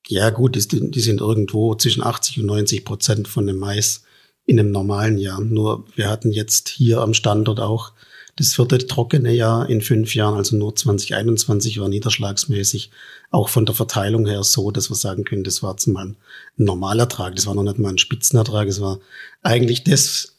Ja, 0.08 0.30
gut, 0.30 0.54
die, 0.54 0.90
die 0.90 1.00
sind 1.00 1.20
irgendwo 1.20 1.74
zwischen 1.74 2.02
80 2.02 2.40
und 2.40 2.46
90 2.46 2.84
Prozent 2.84 3.28
von 3.28 3.46
dem 3.46 3.58
Mais 3.58 4.04
in 4.46 4.58
einem 4.58 4.70
normalen 4.70 5.18
Jahr. 5.18 5.40
Nur 5.40 5.84
wir 5.94 6.08
hatten 6.08 6.30
jetzt 6.30 6.68
hier 6.68 7.00
am 7.00 7.14
Standort 7.14 7.60
auch 7.60 7.92
das 8.36 8.54
vierte 8.54 8.78
trockene 8.78 9.32
Jahr 9.32 9.68
in 9.68 9.80
fünf 9.80 10.14
Jahren, 10.14 10.36
also 10.36 10.56
nur 10.56 10.76
2021 10.76 11.80
war 11.80 11.88
niederschlagsmäßig 11.88 12.90
auch 13.30 13.48
von 13.48 13.64
der 13.64 13.74
Verteilung 13.74 14.26
her 14.26 14.42
so, 14.44 14.70
dass 14.70 14.90
wir 14.90 14.94
sagen 14.94 15.24
können, 15.24 15.42
das 15.42 15.62
war 15.62 15.72
jetzt 15.72 15.86
mal 15.86 16.06
ein 16.06 16.16
Normalertrag, 16.56 17.34
das 17.34 17.46
war 17.46 17.54
noch 17.54 17.62
nicht 17.62 17.78
mal 17.78 17.88
ein 17.88 17.98
Spitzenertrag, 17.98 18.68
es 18.68 18.80
war 18.80 19.00
eigentlich 19.42 19.84
das 19.84 20.38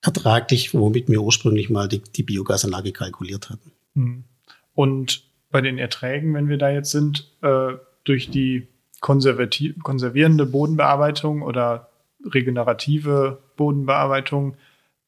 ertraglich, 0.00 0.74
womit 0.74 1.08
wir 1.08 1.20
ursprünglich 1.20 1.70
mal 1.70 1.88
die, 1.88 2.00
die 2.00 2.22
Biogasanlage 2.22 2.92
kalkuliert 2.92 3.50
hatten. 3.50 3.72
Hm. 3.94 4.24
Und 4.74 5.24
bei 5.50 5.60
den 5.60 5.76
Erträgen, 5.76 6.34
wenn 6.34 6.48
wir 6.48 6.56
da 6.56 6.70
jetzt 6.70 6.92
sind, 6.92 7.32
äh, 7.42 7.72
durch 8.04 8.30
die 8.30 8.68
konservierende 9.00 10.46
Bodenbearbeitung 10.46 11.42
oder 11.42 11.87
regenerative 12.24 13.38
Bodenbearbeitung. 13.56 14.56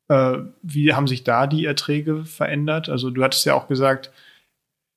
Äh, 0.09 0.39
wie 0.63 0.95
haben 0.95 1.07
sich 1.07 1.25
da 1.25 1.47
die 1.47 1.65
Erträge 1.65 2.25
verändert? 2.25 2.89
Also 2.89 3.11
du 3.11 3.23
hattest 3.23 3.45
ja 3.47 3.55
auch 3.55 3.69
gesagt, 3.69 4.11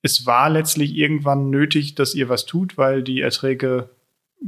es 0.01 0.25
war 0.25 0.49
letztlich 0.49 0.95
irgendwann 0.95 1.49
nötig, 1.49 1.95
dass 1.95 2.13
ihr 2.13 2.29
was 2.29 2.45
tut, 2.45 2.77
weil 2.77 3.03
die 3.03 3.21
Erträge 3.21 3.89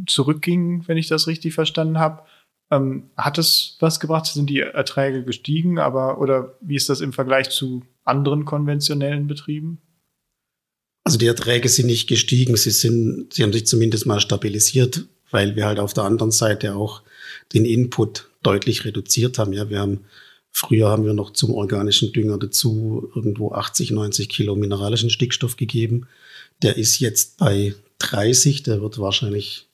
zurückgingen, 0.06 0.88
wenn 0.88 0.98
ich 0.98 1.08
das 1.08 1.28
richtig 1.28 1.54
verstanden 1.54 2.00
habe. 2.00 2.24
Ähm, 2.72 3.10
hat 3.16 3.38
es 3.38 3.78
was 3.80 4.00
gebracht? 4.00 4.26
Sind 4.26 4.50
die 4.50 4.60
Erträge 4.60 5.24
gestiegen? 5.24 5.80
Aber 5.80 6.20
oder 6.20 6.58
wie 6.62 6.76
ist 6.76 6.90
das 6.90 7.00
im 7.00 7.14
Vergleich 7.14 7.50
zu 7.50 7.84
anderen 8.04 8.46
konventionellen 8.46 9.28
Betrieben? 9.28 9.80
Also 11.06 11.20
die 11.20 11.28
Erträge 11.28 11.70
sind 11.70 11.86
nicht 11.86 12.08
gestiegen, 12.08 12.58
sie 12.58 12.72
sind, 12.72 13.32
sie 13.32 13.44
haben 13.44 13.54
sich 13.54 13.68
zumindest 13.68 14.08
mal 14.08 14.20
stabilisiert, 14.20 15.06
weil 15.30 15.56
wir 15.56 15.68
halt 15.68 15.80
auf 15.80 15.94
der 15.94 16.04
anderen 16.04 16.32
Seite 16.32 16.76
auch 16.76 17.04
den 17.54 17.66
Input 17.66 18.30
deutlich 18.44 18.86
reduziert 18.86 19.38
haben. 19.38 19.54
Ja, 19.54 19.70
wir 19.70 19.80
haben 19.80 20.06
früher 20.52 20.90
haben 20.90 21.06
wir 21.06 21.14
noch 21.14 21.34
zum 21.34 21.54
organischen 21.54 22.14
Dünger 22.14 22.38
dazu 22.38 23.12
irgendwo 23.14 23.52
80, 23.52 23.92
90 23.92 24.30
Kilo 24.30 24.56
mineralischen 24.56 25.10
Stickstoff 25.10 25.58
gegeben. 25.58 26.08
Der 26.62 26.78
ist 26.78 27.00
jetzt 27.00 27.38
bei 27.38 27.76
30, 28.00 28.64
der 28.64 28.82
wird 28.82 28.98
wahrscheinlich 28.98 29.68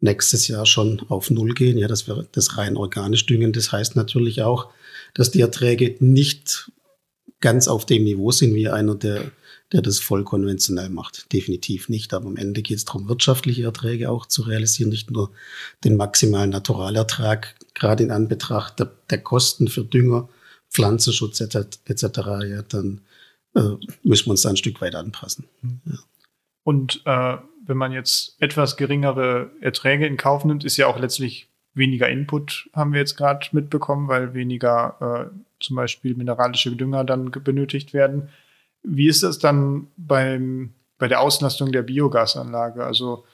nächstes 0.00 0.48
Jahr 0.48 0.66
schon 0.66 1.00
auf 1.08 1.30
Null 1.30 1.54
gehen. 1.54 1.78
Ja, 1.78 1.88
das 1.88 2.08
wäre 2.08 2.26
das 2.32 2.58
rein 2.58 2.76
organisch 2.76 3.26
düngen. 3.26 3.52
Das 3.52 3.70
heißt 3.70 3.94
natürlich 3.94 4.42
auch, 4.42 4.70
dass 5.14 5.30
die 5.30 5.40
Erträge 5.40 5.96
nicht 6.00 6.70
ganz 7.40 7.68
auf 7.68 7.86
dem 7.86 8.04
Niveau 8.04 8.32
sind 8.32 8.54
wie 8.54 8.68
einer, 8.68 8.94
der 8.94 9.30
der 9.74 9.82
das 9.82 9.98
voll 9.98 10.22
konventionell 10.22 10.88
macht. 10.88 11.32
Definitiv 11.32 11.88
nicht. 11.88 12.14
Aber 12.14 12.26
am 12.26 12.36
Ende 12.36 12.62
geht 12.62 12.78
es 12.78 12.84
darum, 12.84 13.08
wirtschaftliche 13.08 13.64
Erträge 13.64 14.08
auch 14.08 14.24
zu 14.24 14.42
realisieren, 14.42 14.88
nicht 14.88 15.10
nur 15.10 15.32
den 15.82 15.96
maximalen 15.96 16.50
Naturalertrag, 16.50 17.56
gerade 17.74 18.04
in 18.04 18.12
Anbetracht 18.12 18.78
der, 18.78 18.92
der 19.10 19.18
Kosten 19.18 19.66
für 19.66 19.82
Dünger, 19.82 20.28
Pflanzenschutz 20.70 21.40
etc. 21.40 22.02
Ja, 22.46 22.62
dann 22.62 23.00
äh, 23.56 23.72
müssen 24.04 24.26
wir 24.26 24.30
uns 24.30 24.42
da 24.42 24.50
ein 24.50 24.56
Stück 24.56 24.80
weit 24.80 24.94
anpassen. 24.94 25.46
Ja. 25.86 25.98
Und 26.62 27.02
äh, 27.04 27.36
wenn 27.66 27.76
man 27.76 27.90
jetzt 27.90 28.36
etwas 28.40 28.76
geringere 28.76 29.50
Erträge 29.60 30.06
in 30.06 30.16
Kauf 30.16 30.44
nimmt, 30.44 30.64
ist 30.64 30.76
ja 30.76 30.86
auch 30.86 31.00
letztlich 31.00 31.48
weniger 31.74 32.08
Input, 32.08 32.70
haben 32.72 32.92
wir 32.92 33.00
jetzt 33.00 33.16
gerade 33.16 33.48
mitbekommen, 33.50 34.06
weil 34.06 34.34
weniger 34.34 35.30
äh, 35.32 35.36
zum 35.58 35.74
Beispiel 35.74 36.14
mineralische 36.14 36.70
Dünger 36.76 37.02
dann 37.02 37.32
benötigt 37.32 37.92
werden. 37.92 38.28
Wie 38.84 39.08
ist 39.08 39.22
das 39.22 39.38
dann 39.38 39.88
beim, 39.96 40.74
bei 40.98 41.08
der 41.08 41.20
Auslastung 41.20 41.72
der 41.72 41.82
Biogasanlage? 41.82 42.84
Also 42.84 43.24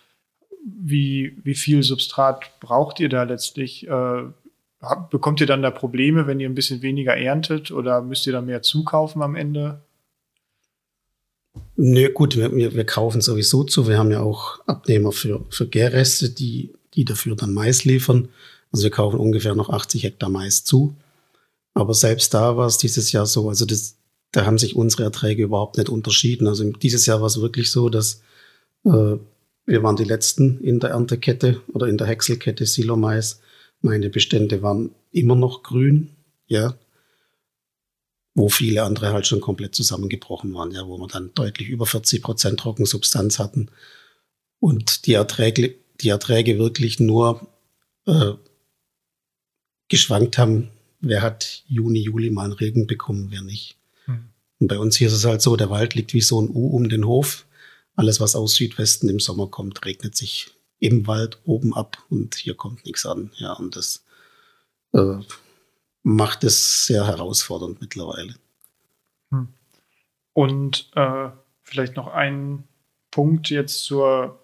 wie, 0.65 1.37
wie 1.43 1.55
viel 1.55 1.83
Substrat 1.83 2.59
braucht 2.61 3.01
ihr 3.01 3.09
da 3.09 3.25
letztlich? 3.25 3.87
Äh, 3.89 4.23
bekommt 5.11 5.41
ihr 5.41 5.47
dann 5.47 5.63
da 5.63 5.71
Probleme, 5.71 6.27
wenn 6.27 6.41
ihr 6.41 6.49
ein 6.49 6.55
bisschen 6.55 6.83
weniger 6.83 7.17
erntet 7.17 7.71
oder 7.71 8.01
müsst 8.01 8.27
ihr 8.27 8.33
da 8.33 8.41
mehr 8.41 8.63
zukaufen 8.63 9.23
am 9.23 9.35
Ende? 9.35 9.83
Nö, 11.77 12.11
gut, 12.13 12.37
wir, 12.37 12.53
wir 12.55 12.87
kaufen 12.87 13.21
sowieso 13.21 13.65
zu. 13.65 13.89
Wir 13.89 13.99
haben 13.99 14.11
ja 14.11 14.21
auch 14.21 14.61
Abnehmer 14.67 15.13
für, 15.13 15.45
für 15.51 15.67
Gärreste, 15.67 16.31
die, 16.31 16.73
die 16.95 17.05
dafür 17.05 17.37
dann 17.37 17.55
Mais 17.55 17.85
liefern. 17.85 18.29
Also 18.73 18.85
wir 18.85 18.91
kaufen 18.91 19.19
ungefähr 19.19 19.55
noch 19.55 19.71
80 19.71 20.05
Hektar 20.05 20.29
Mais 20.29 20.65
zu. 20.65 20.97
Aber 21.75 21.95
selbst 21.95 22.35
da 22.35 22.57
war 22.57 22.67
es 22.67 22.79
dieses 22.79 23.13
Jahr 23.13 23.27
so, 23.27 23.49
also 23.49 23.65
das, 23.65 23.97
da 24.33 24.47
haben 24.47 24.59
sich 24.59 24.77
unsere 24.77 25.05
Erträge 25.05 25.43
überhaupt 25.43 25.77
nicht 25.77 25.89
unterschieden. 25.89 26.47
Also 26.47 26.71
dieses 26.73 27.07
Jahr 27.07 27.21
war 27.21 27.27
es 27.27 27.41
wirklich 27.41 27.71
so, 27.71 27.89
dass 27.89 28.23
äh, 28.85 29.17
wir 29.67 29.83
waren 29.83 29.97
die 29.97 30.05
Letzten 30.05 30.61
in 30.61 30.81
der 30.81 30.91
Erntekette 30.91 31.61
oder 31.73 31.87
in 31.87 31.99
der 31.99 32.07
Häckselkette 32.07 32.67
Silomais. 32.67 33.41
Meine 33.81 34.11
Bestände 34.11 34.63
waren 34.63 34.95
immer 35.11 35.35
noch 35.35 35.63
grün, 35.63 36.11
ja, 36.47 36.77
wo 38.35 38.49
viele 38.49 38.85
andere 38.85 39.13
halt 39.13 39.27
schon 39.27 39.41
komplett 39.41 39.75
zusammengebrochen 39.75 40.55
waren, 40.55 40.71
ja, 40.71 40.87
wo 40.87 40.99
wir 40.99 41.09
dann 41.09 41.33
deutlich 41.35 41.69
über 41.69 41.87
40 41.87 42.23
Prozent 42.23 42.61
Trockensubstanz 42.61 43.39
hatten 43.39 43.71
und 44.61 45.07
die 45.07 45.15
Erträge, 45.15 45.75
die 46.01 46.09
Erträge 46.11 46.59
wirklich 46.59 47.01
nur 47.01 47.49
äh, 48.07 48.33
geschwankt 49.89 50.39
haben, 50.39 50.71
wer 51.01 51.23
hat 51.23 51.65
Juni, 51.67 52.01
Juli 52.01 52.31
mal 52.31 52.45
einen 52.45 52.53
Regen 52.53 52.87
bekommen, 52.87 53.29
wer 53.31 53.43
nicht. 53.43 53.80
Und 54.61 54.69
bei 54.69 54.79
uns 54.79 54.97
hier 54.97 55.09
ist 55.09 55.15
es 55.15 55.25
halt 55.25 55.41
so, 55.41 55.57
der 55.57 55.71
Wald 55.71 55.95
liegt 55.95 56.13
wie 56.15 56.21
so 56.21 56.41
ein 56.41 56.51
U 56.51 56.69
um 56.69 56.89
den 56.89 57.07
Hof. 57.07 57.47
Alles, 57.97 58.21
was 58.21 58.37
aus 58.37 58.55
Südwesten 58.55 59.09
im 59.09 59.19
Sommer 59.19 59.49
kommt, 59.49 59.85
regnet 59.85 60.17
sich 60.17 60.51
im 60.79 61.07
Wald 61.07 61.41
oben 61.45 61.75
ab 61.75 61.99
und 62.09 62.35
hier 62.35 62.55
kommt 62.55 62.85
nichts 62.85 63.05
an. 63.07 63.31
Ja, 63.37 63.55
und 63.55 63.77
das 63.77 64.05
äh, 64.93 65.17
macht 66.03 66.45
es 66.45 66.87
sehr 66.87 67.07
herausfordernd 67.07 67.81
mittlerweile. 67.81 68.35
Hm. 69.31 69.49
Und 70.33 70.91
äh, 70.95 71.31
vielleicht 71.63 71.97
noch 71.97 72.09
ein 72.09 72.65
Punkt 73.11 73.51
jetzt 73.51 73.85
zur, 73.85 74.39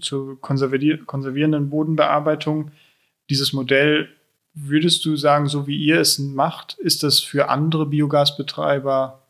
zur 0.00 0.40
konservierenden 0.40 1.70
Bodenbearbeitung. 1.70 2.70
Dieses 3.30 3.52
Modell, 3.52 4.08
würdest 4.52 5.04
du 5.04 5.16
sagen, 5.16 5.48
so 5.48 5.66
wie 5.66 5.76
ihr 5.76 6.00
es 6.00 6.18
macht, 6.18 6.74
ist 6.74 7.02
das 7.02 7.20
für 7.20 7.48
andere 7.48 7.86
Biogasbetreiber 7.86 9.23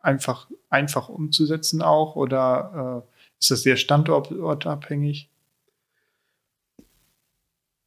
einfach, 0.00 0.48
einfach 0.68 1.08
umzusetzen 1.08 1.82
auch 1.82 2.16
oder 2.16 3.04
äh, 3.06 3.18
ist 3.38 3.50
das 3.50 3.62
sehr 3.62 3.76
standortabhängig? 3.76 5.30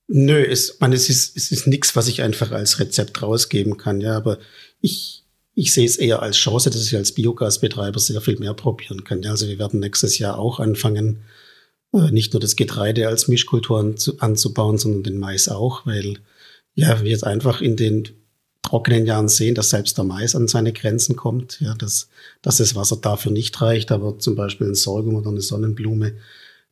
Nö, 0.07 0.43
es, 0.43 0.79
man, 0.79 0.93
es 0.93 1.09
ist, 1.09 1.35
es 1.37 1.51
ist 1.51 1.65
nichts, 1.65 1.95
was 1.95 2.07
ich 2.07 2.21
einfach 2.21 2.51
als 2.51 2.79
Rezept 2.79 3.21
rausgeben 3.21 3.77
kann, 3.77 4.01
ja, 4.01 4.15
aber 4.15 4.37
ich, 4.81 5.23
ich 5.55 5.73
sehe 5.73 5.85
es 5.85 5.97
eher 5.97 6.21
als 6.21 6.37
Chance, 6.37 6.69
dass 6.69 6.85
ich 6.85 6.95
als 6.95 7.13
Biogasbetreiber 7.13 7.99
sehr 7.99 8.21
viel 8.21 8.37
mehr 8.37 8.53
probieren 8.53 9.03
kann. 9.03 9.23
Ja, 9.23 9.31
also 9.31 9.47
wir 9.47 9.59
werden 9.59 9.79
nächstes 9.79 10.19
Jahr 10.19 10.37
auch 10.37 10.59
anfangen, 10.59 11.23
äh, 11.93 12.11
nicht 12.11 12.33
nur 12.33 12.41
das 12.41 12.55
Getreide 12.55 13.07
als 13.07 13.27
Mischkultur 13.27 13.79
anzu, 13.79 14.19
anzubauen, 14.19 14.77
sondern 14.77 15.03
den 15.03 15.19
Mais 15.19 15.47
auch, 15.47 15.85
weil 15.85 16.19
ja, 16.75 17.01
wir 17.01 17.09
jetzt 17.09 17.25
einfach 17.25 17.61
in 17.61 17.75
den 17.75 18.09
trockenen 18.63 19.05
Jahren 19.05 19.27
sehen, 19.27 19.53
dass 19.53 19.69
selbst 19.69 19.97
der 19.97 20.05
Mais 20.05 20.35
an 20.35 20.47
seine 20.47 20.73
Grenzen 20.73 21.15
kommt, 21.15 21.59
ja, 21.61 21.75
dass, 21.75 22.09
dass 22.41 22.57
das 22.57 22.75
Wasser 22.75 22.97
dafür 22.97 23.31
nicht 23.31 23.61
reicht, 23.61 23.91
aber 23.91 24.17
zum 24.17 24.35
Beispiel 24.35 24.67
ein 24.67 24.75
Sorghum 24.75 25.15
oder 25.15 25.29
eine 25.29 25.41
Sonnenblume 25.41 26.15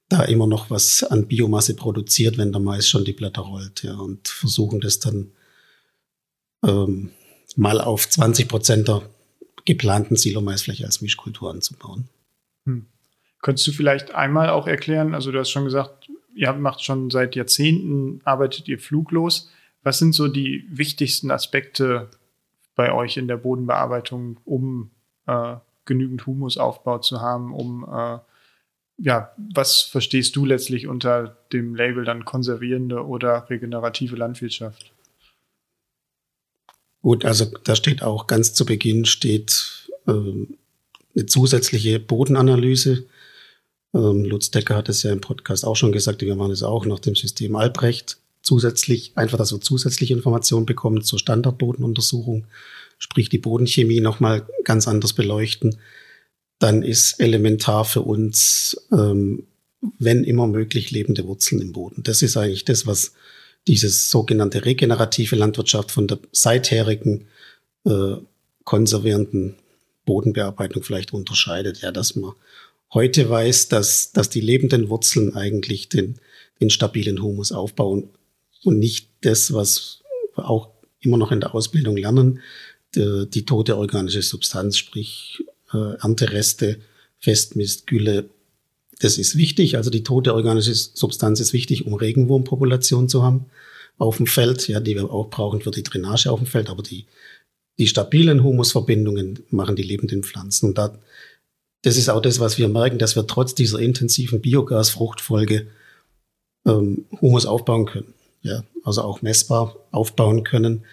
da 0.10 0.24
immer 0.24 0.48
noch 0.48 0.70
was 0.70 1.04
an 1.04 1.28
Biomasse 1.28 1.76
produziert, 1.76 2.38
wenn 2.38 2.52
der 2.52 2.60
Mais 2.60 2.90
schon 2.90 3.06
die 3.06 3.14
Blätter 3.14 3.44
rollt, 3.44 3.84
ja, 3.84 3.96
und 3.96 4.28
versuchen 4.28 4.82
das 4.82 5.00
dann 5.00 5.32
ähm, 6.66 7.12
mal 7.56 7.80
auf 7.80 8.10
20 8.10 8.48
Prozent 8.48 8.88
der 8.88 9.04
geplanten 9.66 10.16
Silomaisfläche 10.16 10.86
als 10.86 11.02
Mischkultur 11.02 11.52
anzubauen. 11.52 12.10
Hm. 12.66 12.88
Könntest 13.42 13.68
du 13.68 13.72
vielleicht 13.72 14.14
einmal 14.14 14.50
auch 14.50 14.68
erklären, 14.68 15.14
also 15.14 15.32
du 15.32 15.40
hast 15.40 15.50
schon 15.50 15.66
gesagt, 15.66 16.10
ihr 16.36 16.52
macht 16.54 16.84
schon 16.84 17.10
seit 17.10 17.36
Jahrzehnten, 17.36 18.22
arbeitet 18.24 18.68
ihr 18.68 18.80
fluglos. 18.80 19.50
Was 19.84 20.00
sind 20.00 20.14
so 20.14 20.28
die 20.28 20.66
wichtigsten 20.70 21.32
Aspekte 21.32 22.10
bei 22.76 22.94
euch 22.94 23.18
in 23.18 23.28
der 23.28 23.38
Bodenbearbeitung, 23.38 24.40
um 24.46 24.92
äh, 25.28 25.56
genügend 25.86 26.26
Humusaufbau 26.26 27.00
zu 27.00 27.22
haben, 27.22 27.54
um 27.54 27.84
äh, 27.92 28.20
ja, 29.04 29.32
was 29.38 29.82
verstehst 29.82 30.36
du 30.36 30.46
letztlich 30.46 30.88
unter 30.88 31.38
dem 31.52 31.76
Label 31.76 32.06
dann 32.06 32.24
konservierende 32.24 33.06
oder 33.06 33.50
regenerative 33.50 34.16
Landwirtschaft? 34.16 34.92
Gut, 37.02 37.26
also 37.26 37.46
da 37.64 37.76
steht 37.76 38.04
auch 38.04 38.28
ganz 38.28 38.54
zu 38.54 38.64
Beginn 38.64 39.06
steht 39.06 39.90
ähm, 40.08 40.56
eine 41.16 41.26
zusätzliche 41.26 42.00
Bodenanalyse. 42.00 43.08
Ähm, 43.94 44.24
Lutz 44.24 44.52
Decker 44.52 44.76
hat 44.76 44.88
es 44.88 45.02
ja 45.02 45.12
im 45.12 45.22
Podcast 45.22 45.66
auch 45.66 45.76
schon 45.76 45.92
gesagt, 45.92 46.22
wir 46.22 46.36
machen 46.36 46.52
es 46.52 46.62
auch 46.62 46.86
nach 46.86 47.00
dem 47.00 47.16
System 47.16 47.56
Albrecht 47.56 48.21
zusätzlich, 48.42 49.14
einfach, 49.16 49.38
dass 49.38 49.52
wir 49.54 49.62
zusätzliche 49.62 50.14
Informationen 50.14 50.66
bekommen 50.66 51.04
zur 51.04 51.20
Standardbodenuntersuchung, 51.20 52.46
sprich 52.98 53.30
die 53.30 53.38
Bodenchemie 53.38 54.02
nochmal 54.02 54.48
ganz 54.64 54.88
anders 54.88 55.14
beleuchten 55.14 55.78
dann 56.62 56.84
ist 56.84 57.20
elementar 57.20 57.86
für 57.86 58.02
uns, 58.02 58.88
ähm, 58.92 59.48
wenn 59.98 60.24
immer 60.24 60.46
möglich, 60.46 60.92
lebende 60.92 61.26
Wurzeln 61.26 61.60
im 61.60 61.72
Boden. 61.72 62.04
Das 62.04 62.22
ist 62.22 62.38
eigentlich 62.38 62.66
das, 62.66 62.86
was 62.86 63.14
dieses 63.68 64.12
sogenannte 64.12 64.64
regenerative 64.64 65.36
Landwirtschaft 65.36 65.92
von 65.92 66.08
der 66.08 66.20
seitherigen 66.32 67.28
äh, 67.86 68.16
konservierenden 68.64 69.56
Bodenbearbeitung 70.06 70.84
vielleicht 70.84 71.14
unterscheidet. 71.14 71.82
Ja, 71.82 71.92
dass 71.92 72.16
man 72.16 72.34
heute 72.94 73.28
weiß, 73.28 73.70
dass, 73.70 74.12
dass 74.12 74.30
die 74.30 74.42
lebenden 74.42 74.90
Wurzeln 74.90 75.36
eigentlich 75.36 75.90
den, 75.90 76.20
den 76.60 76.70
stabilen 76.70 77.24
Humus 77.24 77.52
aufbauen 77.52 78.10
und 78.64 78.80
nicht 78.80 79.10
das, 79.22 79.54
was 79.54 80.02
wir 80.36 80.50
auch 80.50 80.70
immer 81.00 81.18
noch 81.18 81.32
in 81.32 81.40
der 81.40 81.56
Ausbildung 81.56 81.98
lernen, 81.98 82.40
die, 82.96 83.28
die 83.30 83.46
tote 83.46 83.78
organische 83.78 84.22
Substanz, 84.22 84.78
sprich 84.78 85.44
äh, 85.74 85.96
Erntereste, 86.02 86.80
Festmist, 87.20 87.88
Gülle. 87.88 88.30
Das 89.00 89.18
ist 89.18 89.38
wichtig. 89.38 89.78
Also 89.78 89.90
die 89.90 90.04
tote 90.04 90.34
organische 90.34 90.76
Substanz 90.76 91.40
ist 91.40 91.54
wichtig, 91.54 91.86
um 91.86 91.94
Regenwurmpopulation 91.94 93.10
zu 93.10 93.24
haben 93.24 93.46
auf 93.98 94.18
dem 94.18 94.28
Feld, 94.28 94.68
ja, 94.68 94.80
die 94.80 94.96
wir 94.96 95.12
auch 95.12 95.30
brauchen 95.30 95.62
für 95.62 95.72
die 95.72 95.84
Drainage 95.84 96.32
auf 96.32 96.40
dem 96.40 96.48
Feld. 96.48 96.70
Aber 96.70 96.84
die, 96.84 97.06
die 97.78 97.88
stabilen 97.88 98.44
Humusverbindungen 98.44 99.40
machen 99.50 99.76
die 99.76 99.84
lebenden 99.84 100.24
Pflanzen. 100.24 100.70
Und 100.70 100.78
da, 100.78 100.98
das 101.84 101.98
ist 101.98 102.10
auch 102.10 102.22
das, 102.22 102.40
was 102.40 102.58
wir 102.58 102.68
merken, 102.68 103.00
dass 103.00 103.16
wir 103.16 103.28
trotz 103.28 103.56
dieser 103.56 103.80
intensiven 103.80 104.42
Biogasfruchtfolge 104.42 105.68
ähm, 106.66 107.06
Humus 107.22 107.46
aufbauen 107.46 107.86
können. 107.86 108.14
Ja, 108.44 108.64
also 108.84 109.04
auch 109.04 109.22
messbar 109.22 109.76
aufbauen 109.92 110.44
können, 110.44 110.86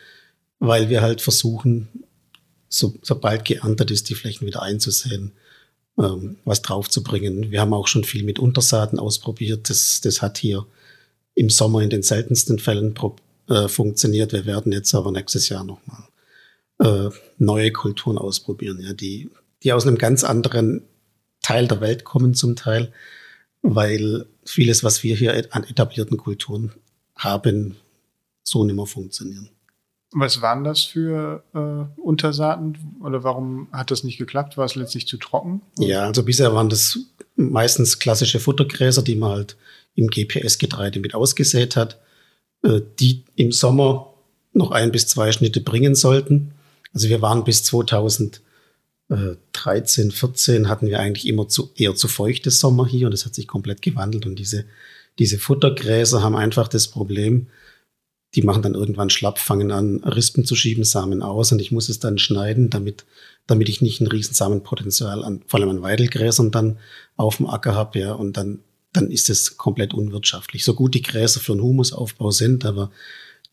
weil 0.58 0.90
wir 0.90 1.00
halt 1.00 1.20
versuchen, 1.22 1.88
so, 2.68 2.94
sobald 3.02 3.44
geerntet 3.44 3.90
ist, 3.90 4.10
die 4.10 4.14
Flächen 4.14 4.46
wieder 4.46 4.62
einzusehen, 4.62 5.32
ähm, 5.98 6.36
was 6.44 6.60
draufzubringen. 6.62 7.50
Wir 7.50 7.60
haben 7.60 7.72
auch 7.72 7.88
schon 7.88 8.04
viel 8.04 8.22
mit 8.22 8.38
Untersaaten 8.38 8.98
ausprobiert. 8.98 9.70
Das, 9.70 10.00
das 10.02 10.20
hat 10.20 10.36
hier 10.38 10.66
im 11.34 11.48
Sommer 11.48 11.80
in 11.80 11.90
den 11.90 12.02
seltensten 12.02 12.58
Fällen 12.58 12.94
äh, 13.48 13.68
funktioniert. 13.68 14.32
Wir 14.32 14.44
werden 14.44 14.72
jetzt 14.72 14.94
aber 14.94 15.10
nächstes 15.10 15.48
Jahr 15.48 15.64
nochmal 15.64 16.04
äh, 16.80 17.10
neue 17.38 17.72
Kulturen 17.72 18.18
ausprobieren, 18.18 18.80
ja, 18.80 18.92
die, 18.92 19.30
die 19.62 19.72
aus 19.72 19.86
einem 19.86 19.98
ganz 19.98 20.24
anderen 20.24 20.82
Teil 21.42 21.66
der 21.68 21.80
Welt 21.80 22.04
kommen 22.04 22.34
zum 22.34 22.56
Teil, 22.56 22.92
weil 23.62 24.26
vieles, 24.44 24.84
was 24.84 25.02
wir 25.02 25.16
hier 25.16 25.46
an 25.50 25.64
etablierten 25.64 26.16
Kulturen 26.16 26.72
haben, 27.18 27.76
so 28.42 28.64
nicht 28.64 28.76
mehr 28.76 28.86
funktionieren. 28.86 29.50
Was 30.12 30.40
waren 30.40 30.64
das 30.64 30.84
für 30.84 31.44
äh, 31.54 32.00
Untersaaten 32.00 32.78
oder 33.02 33.24
warum 33.24 33.68
hat 33.72 33.90
das 33.90 34.04
nicht 34.04 34.16
geklappt? 34.16 34.56
War 34.56 34.64
es 34.64 34.74
letztlich 34.74 35.06
zu 35.06 35.18
trocken? 35.18 35.60
Ja, 35.78 36.06
also 36.06 36.22
bisher 36.22 36.54
waren 36.54 36.70
das 36.70 36.98
meistens 37.36 37.98
klassische 37.98 38.40
Futtergräser, 38.40 39.02
die 39.02 39.16
man 39.16 39.32
halt 39.32 39.58
im 39.94 40.06
GPS-Getreide 40.08 41.00
mit 41.00 41.14
ausgesät 41.14 41.76
hat, 41.76 41.98
äh, 42.62 42.80
die 42.98 43.24
im 43.36 43.52
Sommer 43.52 44.14
noch 44.54 44.70
ein 44.70 44.92
bis 44.92 45.08
zwei 45.08 45.30
Schnitte 45.30 45.60
bringen 45.60 45.94
sollten. 45.94 46.52
Also 46.94 47.10
wir 47.10 47.20
waren 47.20 47.44
bis 47.44 47.64
2013, 47.64 48.40
14 50.10 50.68
hatten 50.70 50.86
wir 50.86 51.00
eigentlich 51.00 51.26
immer 51.26 51.48
zu, 51.48 51.70
eher 51.76 51.94
zu 51.94 52.08
feuchtes 52.08 52.60
Sommer 52.60 52.86
hier 52.86 53.08
und 53.08 53.12
das 53.12 53.26
hat 53.26 53.34
sich 53.34 53.46
komplett 53.46 53.82
gewandelt 53.82 54.24
und 54.24 54.38
diese, 54.38 54.64
diese 55.18 55.38
Futtergräser 55.38 56.22
haben 56.22 56.36
einfach 56.36 56.68
das 56.68 56.88
Problem, 56.88 57.48
die 58.34 58.42
machen 58.42 58.62
dann 58.62 58.74
irgendwann 58.74 59.10
schlapp, 59.10 59.38
fangen 59.38 59.72
an, 59.72 60.04
Rispen 60.04 60.44
zu 60.44 60.54
schieben, 60.54 60.84
Samen 60.84 61.22
aus 61.22 61.50
und 61.52 61.60
ich 61.60 61.72
muss 61.72 61.88
es 61.88 61.98
dann 61.98 62.18
schneiden, 62.18 62.70
damit, 62.70 63.06
damit 63.46 63.68
ich 63.68 63.80
nicht 63.80 64.00
ein 64.00 64.06
riesen 64.06 64.34
Samenpotenzial 64.34 65.24
an, 65.24 65.42
vor 65.46 65.60
allem 65.60 65.70
an 65.70 65.82
Weidelgräsern 65.82 66.50
dann 66.50 66.78
auf 67.16 67.38
dem 67.38 67.46
Acker 67.46 67.74
habe, 67.74 67.98
ja, 67.98 68.12
und 68.12 68.36
dann, 68.36 68.60
dann 68.92 69.10
ist 69.10 69.30
es 69.30 69.56
komplett 69.56 69.94
unwirtschaftlich. 69.94 70.64
So 70.64 70.74
gut 70.74 70.94
die 70.94 71.02
Gräser 71.02 71.40
für 71.40 71.52
einen 71.52 71.62
Humusaufbau 71.62 72.30
sind, 72.30 72.66
aber 72.66 72.90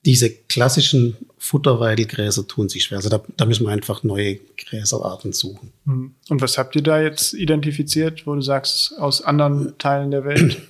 diese 0.06 0.30
klassischen 0.30 1.16
Futterweidelgräser 1.38 2.48
tun 2.48 2.70
sich 2.70 2.84
schwer. 2.84 2.98
Also 2.98 3.10
da, 3.10 3.24
da 3.38 3.46
müssen 3.46 3.66
wir 3.66 3.72
einfach 3.72 4.04
neue 4.04 4.40
Gräserarten 4.58 5.34
suchen. 5.34 5.72
Hm. 5.86 6.16
Und 6.30 6.42
was 6.42 6.58
habt 6.58 6.76
ihr 6.76 6.84
da 6.84 7.02
jetzt 7.02 7.34
identifiziert, 7.34 8.28
wo 8.28 8.36
du 8.36 8.42
sagst, 8.42 8.94
aus 9.00 9.22
anderen 9.22 9.78
Teilen 9.80 10.12
der 10.12 10.26
Welt? 10.26 10.62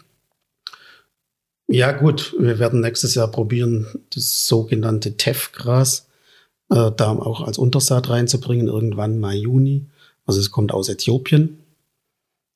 Ja, 1.67 1.91
gut, 1.91 2.35
wir 2.39 2.59
werden 2.59 2.81
nächstes 2.81 3.15
Jahr 3.15 3.29
probieren, 3.29 3.87
das 4.13 4.45
sogenannte 4.45 5.17
Teff-Gras 5.17 6.07
äh, 6.69 6.91
da 6.95 7.11
auch 7.11 7.41
als 7.41 7.57
Untersaat 7.57 8.09
reinzubringen, 8.09 8.67
irgendwann 8.67 9.19
Mai, 9.19 9.35
Juni. 9.35 9.87
Also 10.25 10.39
es 10.39 10.51
kommt 10.51 10.71
aus 10.71 10.89
Äthiopien. 10.89 11.59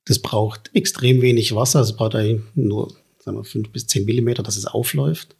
Das 0.05 0.19
braucht 0.19 0.71
extrem 0.73 1.21
wenig 1.21 1.55
Wasser, 1.55 1.81
es 1.81 1.93
braucht 1.93 2.15
eigentlich 2.15 2.41
nur 2.55 2.95
sagen 3.29 3.37
wir, 3.37 3.43
fünf 3.43 3.69
bis 3.69 3.87
zehn 3.87 4.05
Millimeter, 4.05 4.43
dass 4.43 4.57
es 4.57 4.65
aufläuft. 4.65 5.35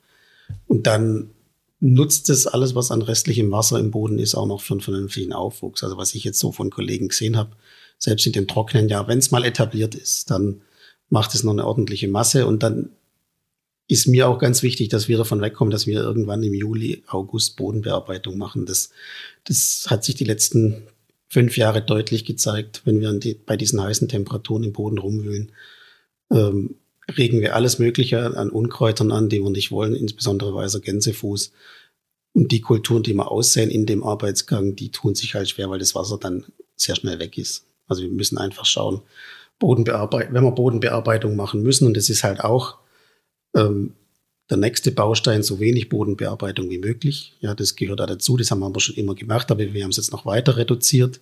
Und 0.68 0.88
dann 0.88 1.32
nutzt 1.80 2.30
es 2.30 2.48
alles, 2.48 2.76
was 2.76 2.92
an 2.92 3.02
restlichem 3.02 3.52
Wasser 3.52 3.80
im 3.80 3.92
Boden 3.92 4.20
ist, 4.20 4.36
auch 4.36 4.46
noch 4.46 4.62
für 4.62 4.74
einen 4.74 4.82
vernünftigen 4.82 5.34
Aufwuchs. 5.34 5.84
Also 5.84 5.98
was 5.98 6.14
ich 6.14 6.24
jetzt 6.24 6.40
so 6.40 6.52
von 6.52 6.70
Kollegen 6.70 7.08
gesehen 7.08 7.38
habe, 7.38 7.52
selbst 7.98 8.26
in 8.26 8.34
dem 8.34 8.48
trockenen 8.48 8.90
Jahr, 8.90 9.08
wenn 9.08 9.20
es 9.20 9.32
mal 9.32 9.46
etabliert 9.46 9.96
ist, 9.96 10.30
dann 10.30 10.62
macht 11.10 11.34
es 11.34 11.44
noch 11.44 11.54
eine 11.54 11.66
ordentliche 11.66 12.08
Masse 12.08 12.46
und 12.46 12.64
dann 12.64 12.90
ist 13.90 14.08
mir 14.08 14.30
auch 14.30 14.38
ganz 14.38 14.62
wichtig, 14.62 14.90
dass 14.90 15.08
wir 15.08 15.18
davon 15.18 15.42
wegkommen, 15.42 15.72
dass 15.72 15.88
wir 15.88 16.00
irgendwann 16.00 16.44
im 16.44 16.54
Juli, 16.54 17.04
August 17.08 17.58
Bodenbearbeitung 17.58 18.38
machen. 18.38 18.68
Das, 18.68 18.92
das 19.46 19.88
hat 19.90 20.04
sich 20.04 20.14
die 20.14 20.26
letzten 20.26 20.84
fünf 21.28 21.58
Jahre 21.58 21.82
deutlich 21.82 22.24
gezeigt, 22.24 22.84
wenn 22.86 23.02
wir 23.02 23.12
die, 23.14 23.34
bei 23.34 23.58
diesen 23.58 23.82
heißen 23.82 24.08
Temperaturen 24.08 24.64
im 24.64 24.74
Boden 24.74 25.00
rumwühlen. 25.00 25.52
Ähm, 26.32 26.76
regen 27.18 27.42
wir 27.42 27.56
alles 27.56 27.80
Mögliche 27.80 28.38
an 28.38 28.52
Unkräutern 28.52 29.12
an, 29.12 29.28
die 29.28 29.42
wir 29.42 29.50
nicht 29.50 29.72
wollen, 29.72 29.96
insbesondere 29.96 30.54
weißer 30.54 30.82
Gänsefuß. 30.82 31.52
Und 32.34 32.52
die 32.52 32.62
Kulturen, 32.62 33.02
die 33.02 33.16
wir 33.16 33.32
aussehen 33.32 33.72
in 33.72 33.88
dem 33.88 34.04
Arbeitsgang, 34.04 34.76
die 34.76 34.92
tun 34.92 35.16
sich 35.16 35.34
halt 35.34 35.50
schwer, 35.50 35.72
weil 35.72 35.80
das 35.80 35.96
Wasser 35.96 36.20
dann 36.20 36.46
sehr 36.76 36.96
schnell 36.96 37.18
weg 37.18 37.40
ist. 37.40 37.66
Also 37.88 38.04
wir 38.04 38.10
müssen 38.10 38.38
einfach 38.38 38.66
schauen, 38.66 39.02
Bodenbearbeitung, 39.58 40.34
wenn 40.36 40.44
wir 40.44 40.52
Bodenbearbeitung 40.52 41.36
machen 41.36 41.64
müssen, 41.64 41.88
und 41.88 41.98
das 41.98 42.12
ist 42.12 42.24
halt 42.24 42.42
auch 42.42 42.78
ähm, 43.56 43.94
der 44.50 44.58
nächste 44.58 44.92
Baustein, 44.92 45.44
so 45.44 45.60
wenig 45.60 45.90
Bodenbearbeitung 45.90 46.70
wie 46.70 46.80
möglich. 46.80 47.34
Ja, 47.40 47.54
das 47.54 47.76
gehört 47.76 48.00
da 48.00 48.08
dazu, 48.08 48.36
das 48.36 48.52
haben 48.52 48.62
wir 48.62 48.80
schon 48.80 48.96
immer 48.96 49.16
gemacht, 49.16 49.52
aber 49.52 49.74
wir 49.74 49.84
haben 49.84 49.92
es 49.92 49.98
jetzt 49.98 50.12
noch 50.12 50.26
weiter 50.26 50.58
reduziert 50.58 51.22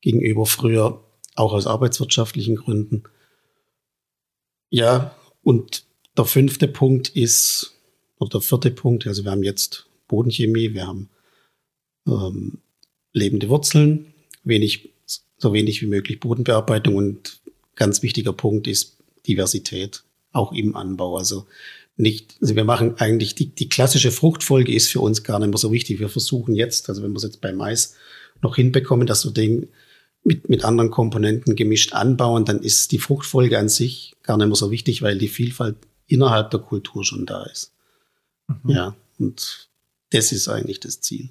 gegenüber 0.00 0.46
früher, 0.46 1.02
auch 1.34 1.52
aus 1.52 1.66
arbeitswirtschaftlichen 1.66 2.56
Gründen. 2.56 3.02
Ja, 4.70 5.14
und 5.42 5.84
der 6.16 6.24
fünfte 6.24 6.68
Punkt 6.68 7.10
ist, 7.10 7.74
oder 8.18 8.30
der 8.30 8.40
vierte 8.40 8.70
Punkt, 8.70 9.06
also 9.06 9.24
wir 9.24 9.30
haben 9.30 9.42
jetzt 9.42 9.86
Bodenchemie, 10.08 10.72
wir 10.74 10.86
haben 10.86 11.10
ähm, 12.06 12.58
lebende 13.12 13.48
Wurzeln, 13.48 14.14
wenig, 14.44 14.90
so 15.36 15.52
wenig 15.52 15.82
wie 15.82 15.86
möglich 15.86 16.20
Bodenbearbeitung 16.20 16.96
und 16.96 17.40
ganz 17.74 18.02
wichtiger 18.02 18.32
Punkt 18.32 18.66
ist 18.66 18.96
Diversität, 19.26 20.04
auch 20.36 20.52
im 20.52 20.76
Anbau. 20.76 21.16
Also 21.16 21.46
nicht, 21.96 22.36
also 22.40 22.54
wir 22.56 22.64
machen 22.64 22.98
eigentlich 22.98 23.34
die, 23.34 23.46
die 23.46 23.68
klassische 23.68 24.10
Fruchtfolge 24.10 24.74
ist 24.74 24.90
für 24.90 25.00
uns 25.00 25.22
gar 25.22 25.38
nicht 25.38 25.48
mehr 25.48 25.58
so 25.58 25.72
wichtig. 25.72 25.98
Wir 25.98 26.08
versuchen 26.08 26.54
jetzt, 26.54 26.88
also 26.88 27.02
wenn 27.02 27.12
wir 27.12 27.16
es 27.16 27.22
jetzt 27.22 27.40
bei 27.40 27.52
Mais 27.52 27.96
noch 28.42 28.56
hinbekommen, 28.56 29.06
dass 29.06 29.24
wir 29.24 29.32
den 29.32 29.68
mit, 30.22 30.48
mit 30.48 30.64
anderen 30.64 30.90
Komponenten 30.90 31.54
gemischt 31.54 31.92
anbauen, 31.92 32.44
dann 32.44 32.60
ist 32.60 32.92
die 32.92 32.98
Fruchtfolge 32.98 33.58
an 33.58 33.68
sich 33.68 34.16
gar 34.22 34.36
nicht 34.36 34.48
mehr 34.48 34.56
so 34.56 34.70
wichtig, 34.70 35.00
weil 35.00 35.18
die 35.18 35.28
Vielfalt 35.28 35.76
innerhalb 36.06 36.50
der 36.50 36.60
Kultur 36.60 37.04
schon 37.04 37.26
da 37.26 37.44
ist. 37.44 37.72
Mhm. 38.48 38.70
Ja, 38.70 38.96
und 39.18 39.68
das 40.10 40.32
ist 40.32 40.48
eigentlich 40.48 40.80
das 40.80 41.00
Ziel. 41.00 41.30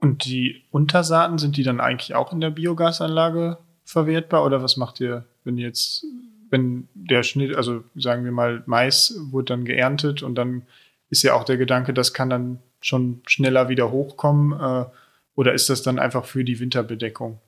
Und 0.00 0.26
die 0.26 0.62
Untersaaten, 0.70 1.38
sind 1.38 1.56
die 1.56 1.62
dann 1.62 1.80
eigentlich 1.80 2.14
auch 2.14 2.32
in 2.32 2.40
der 2.40 2.50
Biogasanlage 2.50 3.58
verwertbar 3.84 4.44
oder 4.44 4.62
was 4.62 4.76
macht 4.76 5.00
ihr, 5.00 5.24
wenn 5.44 5.58
jetzt, 5.58 6.04
wenn 6.50 6.88
der 6.94 7.22
Schnitt, 7.22 7.56
also 7.56 7.84
sagen 7.96 8.24
wir 8.24 8.32
mal, 8.32 8.62
Mais 8.66 9.18
wird 9.30 9.50
dann 9.50 9.64
geerntet 9.64 10.22
und 10.22 10.34
dann 10.34 10.62
ist 11.10 11.22
ja 11.22 11.34
auch 11.34 11.44
der 11.44 11.56
Gedanke, 11.56 11.92
das 11.94 12.12
kann 12.12 12.30
dann 12.30 12.58
schon 12.80 13.22
schneller 13.26 13.68
wieder 13.68 13.90
hochkommen 13.90 14.58
äh, 14.58 14.86
oder 15.34 15.52
ist 15.54 15.70
das 15.70 15.82
dann 15.82 15.98
einfach 15.98 16.24
für 16.24 16.44
die 16.44 16.60
Winterbedeckung? 16.60 17.38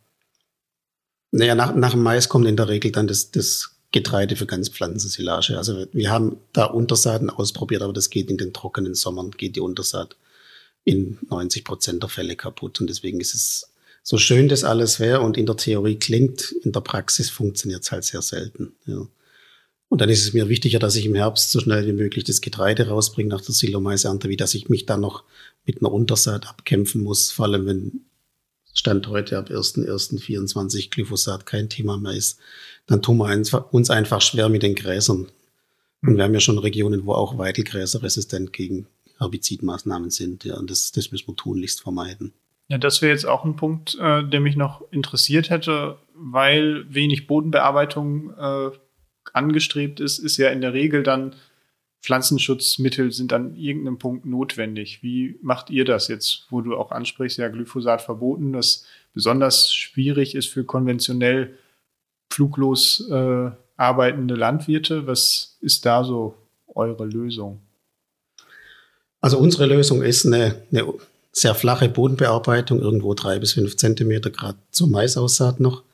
Naja, 1.33 1.55
nach, 1.55 1.75
nach 1.75 1.93
dem 1.93 2.03
Mais 2.03 2.29
kommt 2.29 2.47
in 2.47 2.57
der 2.57 2.69
Regel 2.69 2.93
dann 2.93 3.07
das, 3.07 3.31
das 3.31 3.77
Getreide 3.93 4.37
für 4.37 4.47
Ganzpflanzensilage. 4.47 5.57
Also 5.57 5.87
wir 5.93 6.11
haben 6.11 6.37
da 6.53 6.67
Untersaaten 6.67 7.31
ausprobiert, 7.31 7.83
aber 7.83 7.93
das 7.93 8.11
geht 8.11 8.31
in 8.31 8.39
den 8.39 8.53
trockenen 8.53 8.95
Sommern, 8.95 9.33
geht 9.33 9.57
die 9.57 9.61
Untersaat 9.61 10.17
in 10.85 11.19
90 11.29 11.65
Prozent 11.65 12.03
der 12.03 12.11
Fälle 12.11 12.37
kaputt. 12.37 12.81
Und 12.81 12.89
deswegen 12.89 13.21
ist 13.21 13.35
es 13.35 13.70
so 14.03 14.19
schön 14.19 14.49
das 14.49 14.65
alles 14.65 15.01
wäre 15.01 15.21
und 15.21 15.37
in 15.37 15.47
der 15.47 15.57
Theorie 15.57 15.97
klingt, 15.97 16.53
in 16.63 16.73
der 16.73 16.81
Praxis 16.81 17.31
funktioniert 17.31 17.83
es 17.83 17.93
halt 17.93 18.05
sehr 18.05 18.23
selten. 18.23 18.73
Ja. 18.87 19.07
Und 19.89 20.01
dann 20.01 20.09
ist 20.09 20.25
es 20.25 20.33
mir 20.33 20.49
wichtiger, 20.49 20.79
dass 20.79 20.95
ich 20.95 21.07
im 21.07 21.17
Herbst 21.17 21.51
so 21.51 21.61
schnell 21.61 21.87
wie 21.87 21.93
möglich 21.93 22.25
das 22.25 22.41
Getreide 22.41 22.89
rausbringe 22.89 23.29
nach 23.29 23.41
der 23.41 23.55
Silomais-Ernte, 23.55 24.29
wie 24.29 24.37
dass 24.37 24.55
ich 24.55 24.69
mich 24.69 24.87
dann 24.87 25.01
noch 25.01 25.25
mit 25.67 25.81
einer 25.81 25.93
Untersaat 25.93 26.49
abkämpfen 26.49 27.03
muss, 27.03 27.33
vor 27.33 27.47
allem 27.47 27.67
wenn 27.67 28.01
Stand 28.73 29.09
heute 29.09 29.37
ab 29.37 29.51
1.1.24 29.51 30.91
Glyphosat 30.91 31.45
kein 31.45 31.69
Thema 31.69 31.99
mehr 31.99 32.13
ist, 32.13 32.39
dann 32.87 33.03
tun 33.03 33.19
wir 33.19 33.65
uns 33.73 33.91
einfach 33.91 34.21
schwer 34.21 34.49
mit 34.49 34.63
den 34.63 34.77
Gräsern. 34.77 35.27
Und 36.03 36.17
wir 36.17 36.25
haben 36.25 36.35
ja 36.35 36.41
schon 36.41 36.59
Regionen, 36.59 37.05
wo 37.05 37.13
auch 37.13 37.37
Weidelgräser 37.37 38.03
resistent 38.03 38.53
gegen 38.53 38.87
Herbizidmaßnahmen 39.19 40.11
sind. 40.11 40.45
Ja, 40.45 40.57
und 40.57 40.71
das, 40.71 40.93
das 40.93 41.11
müssen 41.11 41.29
wir 41.29 41.37
tunlichst 41.37 41.81
vermeiden. 41.81 42.33
Ja, 42.71 42.79
das 42.79 43.03
wäre 43.03 43.13
jetzt 43.13 43.27
auch 43.27 43.45
ein 43.45 43.57
Punkt, 43.57 43.99
äh, 44.01 44.23
der 44.23 44.41
mich 44.41 44.55
noch 44.55 44.81
interessiert 44.93 45.51
hätte, 45.51 45.99
weil 46.15 46.85
wenig 46.89 47.27
Bodenbearbeitung 47.27 48.33
äh, 48.39 48.71
angestrebt 49.33 49.99
ist, 49.99 50.21
ist 50.21 50.37
ja 50.37 50.51
in 50.51 50.61
der 50.61 50.73
Regel 50.73 51.03
dann 51.03 51.35
Pflanzenschutzmittel 52.01 53.11
sind 53.11 53.33
an 53.33 53.57
irgendeinem 53.57 53.99
Punkt 53.99 54.25
notwendig. 54.25 55.03
Wie 55.03 55.37
macht 55.43 55.69
ihr 55.71 55.85
das 55.85 56.07
jetzt, 56.07 56.47
wo 56.49 56.61
du 56.61 56.77
auch 56.77 56.93
ansprichst, 56.93 57.39
ja, 57.39 57.49
Glyphosat 57.49 58.03
verboten, 58.03 58.53
das 58.53 58.87
besonders 59.13 59.75
schwierig 59.75 60.37
ist 60.37 60.47
für 60.47 60.65
konventionell 60.65 61.59
fluglos 62.33 63.07
äh, 63.11 63.51
arbeitende 63.77 64.37
Landwirte? 64.37 65.09
Was 65.09 65.59
ist 65.61 65.85
da 65.85 66.05
so 66.05 66.37
eure 66.69 67.05
Lösung? 67.05 67.61
Also 69.21 69.39
unsere 69.39 69.67
Lösung 69.67 70.03
ist 70.03 70.25
eine, 70.25 70.63
eine 70.71 70.95
sehr 71.33 71.55
flache 71.55 71.89
Bodenbearbeitung, 71.89 72.81
irgendwo 72.81 73.15
drei 73.15 73.39
bis 73.39 73.53
fünf 73.53 73.77
Zentimeter 73.77 74.31
gerade 74.31 74.59
zur 74.71 74.89
Maisaussaat 74.89 75.61
noch. 75.61 75.85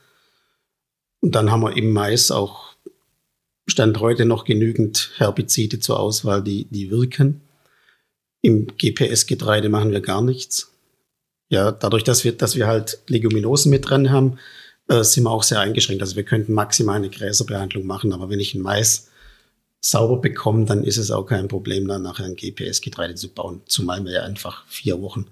Und 1.20 1.34
dann 1.34 1.50
haben 1.50 1.62
wir 1.62 1.76
im 1.76 1.92
Mais 1.92 2.30
auch 2.30 2.76
Stand 3.66 4.00
heute 4.00 4.24
noch 4.24 4.44
genügend 4.44 5.12
Herbizide 5.16 5.80
zur 5.80 5.98
Auswahl, 5.98 6.42
die, 6.42 6.66
die 6.70 6.90
wirken. 6.90 7.40
Im 8.40 8.68
GPS-Getreide 8.68 9.68
machen 9.68 9.90
wir 9.90 10.00
gar 10.00 10.22
nichts. 10.22 10.72
Ja, 11.48 11.72
dadurch, 11.72 12.04
dass 12.04 12.24
wir, 12.24 12.32
dass 12.32 12.56
wir 12.56 12.66
halt 12.66 13.00
Leguminosen 13.08 13.70
mit 13.70 13.88
dran 13.88 14.10
haben, 14.10 14.38
äh, 14.88 15.02
sind 15.02 15.24
wir 15.24 15.30
auch 15.30 15.42
sehr 15.42 15.60
eingeschränkt. 15.60 16.02
Also 16.02 16.16
wir 16.16 16.22
könnten 16.22 16.52
maximal 16.52 16.96
eine 16.96 17.10
Gräserbehandlung 17.10 17.86
machen, 17.86 18.12
aber 18.12 18.30
wenn 18.30 18.40
ich 18.40 18.54
ein 18.54 18.62
Mais 18.62 19.08
sauber 19.84 20.20
bekomme, 20.20 20.64
dann 20.64 20.84
ist 20.84 20.96
es 20.96 21.10
auch 21.10 21.24
kein 21.24 21.48
Problem, 21.48 21.86
dann 21.86 22.02
nachher 22.02 22.24
ein 22.24 22.36
GPS-Getreide 22.36 23.14
zu 23.14 23.28
bauen. 23.28 23.62
Zumal 23.66 24.04
wir 24.04 24.12
ja 24.12 24.22
einfach 24.22 24.66
vier 24.66 25.00
Wochen 25.00 25.26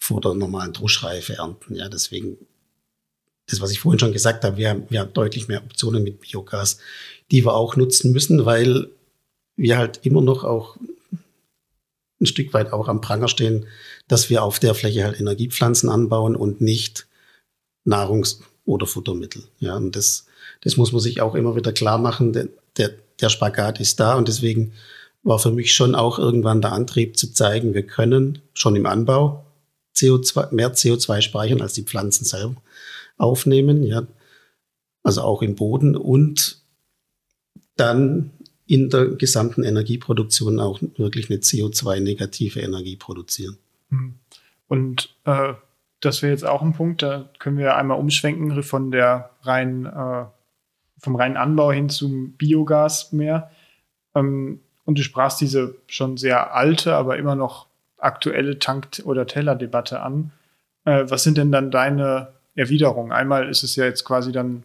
vor 0.00 0.20
der 0.20 0.34
normalen 0.34 0.72
Druschreife 0.72 1.34
ernten. 1.34 1.76
Ja, 1.76 1.88
deswegen, 1.88 2.38
das, 3.48 3.60
was 3.60 3.70
ich 3.70 3.80
vorhin 3.80 4.00
schon 4.00 4.12
gesagt 4.12 4.44
habe, 4.44 4.56
wir 4.56 4.70
haben, 4.70 4.84
wir 4.88 5.00
haben 5.00 5.12
deutlich 5.12 5.46
mehr 5.46 5.62
Optionen 5.62 6.02
mit 6.02 6.20
Biogas 6.20 6.78
die 7.32 7.44
wir 7.44 7.54
auch 7.54 7.76
nutzen 7.76 8.12
müssen, 8.12 8.44
weil 8.44 8.88
wir 9.56 9.78
halt 9.78 10.00
immer 10.04 10.20
noch 10.20 10.44
auch 10.44 10.76
ein 12.20 12.26
Stück 12.26 12.52
weit 12.52 12.72
auch 12.72 12.88
am 12.88 13.00
Pranger 13.00 13.26
stehen, 13.26 13.66
dass 14.06 14.30
wir 14.30 14.44
auf 14.44 14.58
der 14.58 14.74
Fläche 14.74 15.04
halt 15.04 15.18
Energiepflanzen 15.18 15.88
anbauen 15.88 16.36
und 16.36 16.60
nicht 16.60 17.08
Nahrungs- 17.84 18.40
oder 18.64 18.86
Futtermittel. 18.86 19.44
Ja, 19.58 19.76
und 19.76 19.96
das, 19.96 20.26
das 20.60 20.76
muss 20.76 20.92
man 20.92 21.00
sich 21.00 21.20
auch 21.20 21.34
immer 21.34 21.56
wieder 21.56 21.72
klar 21.72 21.98
machen. 21.98 22.32
Der, 22.32 22.48
der, 22.76 22.90
der 23.22 23.28
Spagat 23.28 23.80
ist 23.80 24.00
da 24.00 24.14
und 24.14 24.28
deswegen 24.28 24.72
war 25.22 25.38
für 25.38 25.52
mich 25.52 25.72
schon 25.72 25.94
auch 25.94 26.18
irgendwann 26.18 26.60
der 26.60 26.72
Antrieb 26.72 27.16
zu 27.16 27.32
zeigen, 27.32 27.74
wir 27.74 27.86
können 27.86 28.40
schon 28.54 28.74
im 28.76 28.86
Anbau 28.86 29.44
CO2, 29.94 30.52
mehr 30.52 30.74
CO2 30.74 31.20
speichern, 31.20 31.60
als 31.60 31.74
die 31.74 31.84
Pflanzen 31.84 32.24
selber 32.24 32.56
aufnehmen, 33.18 33.82
ja. 33.84 34.06
Also 35.04 35.22
auch 35.22 35.42
im 35.42 35.56
Boden 35.56 35.96
und 35.96 36.62
dann 37.76 38.30
in 38.66 38.88
der 38.88 39.06
gesamten 39.06 39.64
Energieproduktion 39.64 40.60
auch 40.60 40.80
wirklich 40.96 41.28
eine 41.28 41.40
CO2-negative 41.40 42.60
Energie 42.60 42.96
produzieren. 42.96 43.58
Hm. 43.90 44.14
Und 44.68 45.14
äh, 45.24 45.54
das 46.00 46.22
wäre 46.22 46.32
jetzt 46.32 46.46
auch 46.46 46.62
ein 46.62 46.72
Punkt, 46.72 47.02
da 47.02 47.28
können 47.38 47.58
wir 47.58 47.76
einmal 47.76 47.98
umschwenken 47.98 48.62
von 48.62 48.90
der 48.90 49.30
reinen, 49.42 49.86
äh, 49.86 50.24
vom 51.02 51.16
reinen 51.16 51.36
Anbau 51.36 51.72
hin 51.72 51.90
zum 51.90 52.32
Biogas 52.32 53.12
mehr. 53.12 53.50
Ähm, 54.14 54.60
und 54.84 54.98
du 54.98 55.02
sprachst 55.02 55.40
diese 55.40 55.74
schon 55.86 56.16
sehr 56.16 56.54
alte, 56.54 56.94
aber 56.94 57.18
immer 57.18 57.34
noch 57.34 57.66
aktuelle 57.98 58.58
Tank- 58.58 59.02
oder 59.04 59.26
Tellerdebatte 59.26 60.00
an. 60.00 60.32
Äh, 60.84 61.04
was 61.08 61.24
sind 61.24 61.38
denn 61.38 61.52
dann 61.52 61.70
deine 61.70 62.28
Erwiderungen? 62.54 63.12
Einmal 63.12 63.48
ist 63.48 63.62
es 63.62 63.76
ja 63.76 63.84
jetzt 63.84 64.04
quasi 64.04 64.32
dann, 64.32 64.62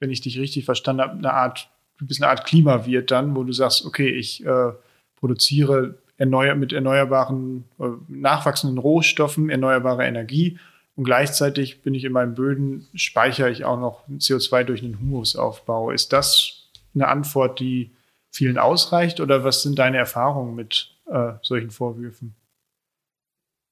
wenn 0.00 0.10
ich 0.10 0.20
dich 0.20 0.38
richtig 0.38 0.64
verstanden 0.64 1.02
habe, 1.02 1.18
eine 1.18 1.32
Art, 1.32 1.68
du 1.98 2.06
bist 2.06 2.22
eine 2.22 2.30
Art 2.30 2.44
Klimawirt 2.44 3.10
dann, 3.10 3.34
wo 3.34 3.44
du 3.44 3.52
sagst, 3.52 3.86
okay, 3.86 4.08
ich 4.08 4.44
äh, 4.44 4.72
produziere 5.16 5.96
erneuer 6.16 6.54
mit 6.54 6.72
erneuerbaren, 6.72 7.64
äh, 7.78 7.88
nachwachsenden 8.08 8.78
Rohstoffen 8.78 9.50
erneuerbare 9.50 10.04
Energie 10.04 10.58
und 10.96 11.04
gleichzeitig 11.04 11.82
bin 11.82 11.94
ich 11.94 12.04
in 12.04 12.12
meinen 12.12 12.34
Böden, 12.34 12.86
speichere 12.94 13.50
ich 13.50 13.64
auch 13.64 13.78
noch 13.78 14.04
CO2 14.08 14.62
durch 14.64 14.82
einen 14.82 15.00
Humusaufbau. 15.00 15.90
Ist 15.90 16.12
das 16.12 16.68
eine 16.94 17.08
Antwort, 17.08 17.58
die 17.58 17.90
vielen 18.30 18.58
ausreicht 18.58 19.20
oder 19.20 19.42
was 19.42 19.62
sind 19.62 19.78
deine 19.78 19.98
Erfahrungen 19.98 20.54
mit 20.54 20.90
äh, 21.10 21.32
solchen 21.42 21.70
Vorwürfen? 21.70 22.34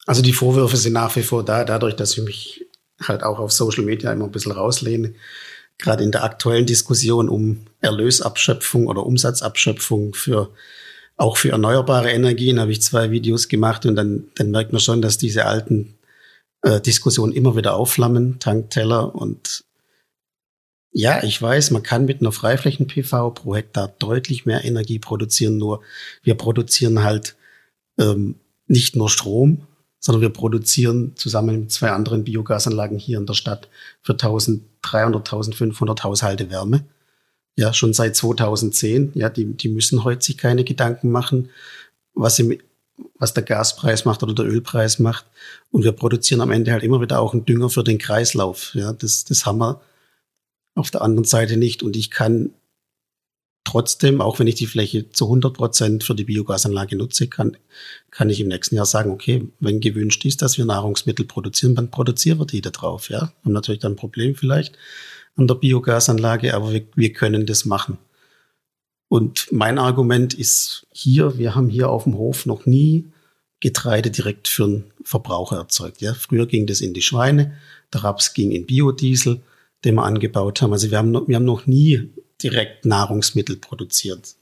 Also 0.06 0.22
die 0.22 0.32
Vorwürfe 0.32 0.76
sind 0.76 0.94
nach 0.94 1.14
wie 1.14 1.22
vor 1.22 1.44
da, 1.44 1.64
dadurch, 1.64 1.94
dass 1.94 2.16
ich 2.16 2.24
mich 2.24 2.66
halt 3.00 3.22
auch 3.22 3.38
auf 3.38 3.52
Social 3.52 3.84
Media 3.84 4.12
immer 4.12 4.24
ein 4.24 4.32
bisschen 4.32 4.52
rauslehne. 4.52 5.14
Gerade 5.78 6.02
in 6.02 6.10
der 6.10 6.24
aktuellen 6.24 6.66
Diskussion 6.66 7.28
um 7.28 7.66
Erlösabschöpfung 7.80 8.88
oder 8.88 9.06
Umsatzabschöpfung 9.06 10.14
für 10.14 10.50
auch 11.16 11.36
für 11.36 11.50
erneuerbare 11.50 12.10
Energien 12.10 12.58
habe 12.58 12.72
ich 12.72 12.82
zwei 12.82 13.10
Videos 13.10 13.48
gemacht 13.48 13.86
und 13.86 13.94
dann, 13.94 14.24
dann 14.34 14.50
merkt 14.50 14.72
man 14.72 14.80
schon, 14.80 15.02
dass 15.02 15.18
diese 15.18 15.44
alten 15.44 15.94
äh, 16.62 16.80
immer 17.32 17.56
wieder 17.56 17.76
aufflammen, 17.76 18.38
Tankteller 18.38 19.14
und 19.14 19.64
ja, 20.94 21.22
ich 21.22 21.40
weiß, 21.40 21.70
man 21.70 21.82
kann 21.82 22.04
mit 22.04 22.20
einer 22.20 22.32
Freiflächen-PV 22.32 23.30
pro 23.30 23.56
Hektar 23.56 23.88
deutlich 23.98 24.44
mehr 24.44 24.64
Energie 24.64 24.98
produzieren, 24.98 25.56
nur 25.56 25.80
wir 26.22 26.34
produzieren 26.34 27.02
halt 27.02 27.34
ähm, 27.98 28.34
nicht 28.66 28.94
nur 28.94 29.08
Strom, 29.08 29.66
sondern 29.98 30.20
wir 30.20 30.28
produzieren 30.30 31.12
zusammen 31.14 31.60
mit 31.60 31.72
zwei 31.72 31.90
anderen 31.90 32.24
Biogasanlagen 32.24 32.98
hier 32.98 33.18
in 33.18 33.26
der 33.26 33.34
Stadt 33.34 33.68
für 34.02 34.12
1300, 34.12 35.26
1500 35.26 36.04
Haushalte 36.04 36.50
Wärme. 36.50 36.84
Ja, 37.56 37.72
schon 37.72 37.92
seit 37.92 38.16
2010. 38.16 39.12
Ja, 39.14 39.30
die, 39.30 39.44
die 39.44 39.68
müssen 39.68 40.04
heute 40.04 40.24
sich 40.24 40.36
keine 40.36 40.64
Gedanken 40.64 41.10
machen, 41.10 41.50
was, 42.14 42.38
im, 42.38 42.58
was 43.18 43.34
der 43.34 43.42
Gaspreis 43.42 44.04
macht 44.04 44.22
oder 44.22 44.34
der 44.34 44.46
Ölpreis 44.46 44.98
macht. 44.98 45.26
Und 45.70 45.84
wir 45.84 45.92
produzieren 45.92 46.40
am 46.40 46.50
Ende 46.50 46.72
halt 46.72 46.82
immer 46.82 47.00
wieder 47.00 47.20
auch 47.20 47.32
einen 47.32 47.44
Dünger 47.44 47.70
für 47.70 47.84
den 47.84 47.98
Kreislauf. 47.98 48.74
Ja, 48.74 48.92
das, 48.92 49.24
das 49.24 49.46
haben 49.46 49.58
wir 49.58 49.80
auf 50.74 50.90
der 50.90 51.02
anderen 51.02 51.24
Seite 51.24 51.56
nicht. 51.56 51.82
Und 51.82 51.96
ich 51.96 52.10
kann 52.10 52.50
trotzdem, 53.64 54.20
auch 54.20 54.38
wenn 54.38 54.46
ich 54.46 54.56
die 54.56 54.66
Fläche 54.66 55.10
zu 55.10 55.26
100 55.26 55.54
Prozent 55.54 56.04
für 56.04 56.14
die 56.14 56.24
Biogasanlage 56.24 56.96
nutze, 56.96 57.28
kann, 57.28 57.56
kann 58.10 58.30
ich 58.30 58.40
im 58.40 58.48
nächsten 58.48 58.76
Jahr 58.76 58.86
sagen, 58.86 59.10
okay, 59.10 59.48
wenn 59.60 59.80
gewünscht 59.80 60.24
ist, 60.24 60.42
dass 60.42 60.58
wir 60.58 60.64
Nahrungsmittel 60.64 61.24
produzieren, 61.24 61.74
dann 61.74 61.90
produzieren 61.90 62.38
wir 62.38 62.46
die 62.46 62.60
da 62.60 62.70
drauf. 62.70 63.08
Ja, 63.08 63.32
haben 63.44 63.52
natürlich 63.52 63.80
dann 63.80 63.92
ein 63.92 63.96
Problem 63.96 64.34
vielleicht 64.34 64.76
an 65.36 65.46
der 65.46 65.54
Biogasanlage, 65.54 66.54
aber 66.54 66.72
wir, 66.72 66.84
wir 66.94 67.12
können 67.12 67.46
das 67.46 67.64
machen. 67.64 67.98
Und 69.12 69.52
mein 69.52 69.78
Argument 69.78 70.32
ist 70.32 70.86
hier, 70.90 71.36
wir 71.36 71.54
haben 71.54 71.68
hier 71.68 71.90
auf 71.90 72.04
dem 72.04 72.16
Hof 72.16 72.46
noch 72.46 72.64
nie 72.64 73.12
Getreide 73.60 74.10
direkt 74.10 74.48
für 74.48 74.66
den 74.66 74.84
Verbraucher 75.04 75.58
erzeugt. 75.58 76.00
Ja, 76.00 76.14
früher 76.14 76.46
ging 76.46 76.66
das 76.66 76.80
in 76.80 76.94
die 76.94 77.02
Schweine, 77.02 77.54
der 77.92 78.04
Raps 78.04 78.32
ging 78.32 78.52
in 78.52 78.64
Biodiesel, 78.64 79.42
den 79.84 79.96
wir 79.96 80.04
angebaut 80.04 80.62
haben. 80.62 80.72
Also 80.72 80.90
wir 80.90 80.96
haben 80.96 81.10
noch, 81.10 81.28
wir 81.28 81.36
haben 81.36 81.44
noch 81.44 81.66
nie 81.66 82.08
direkt 82.42 82.86
Nahrungsmittel 82.86 83.56
produziert, 83.56 84.34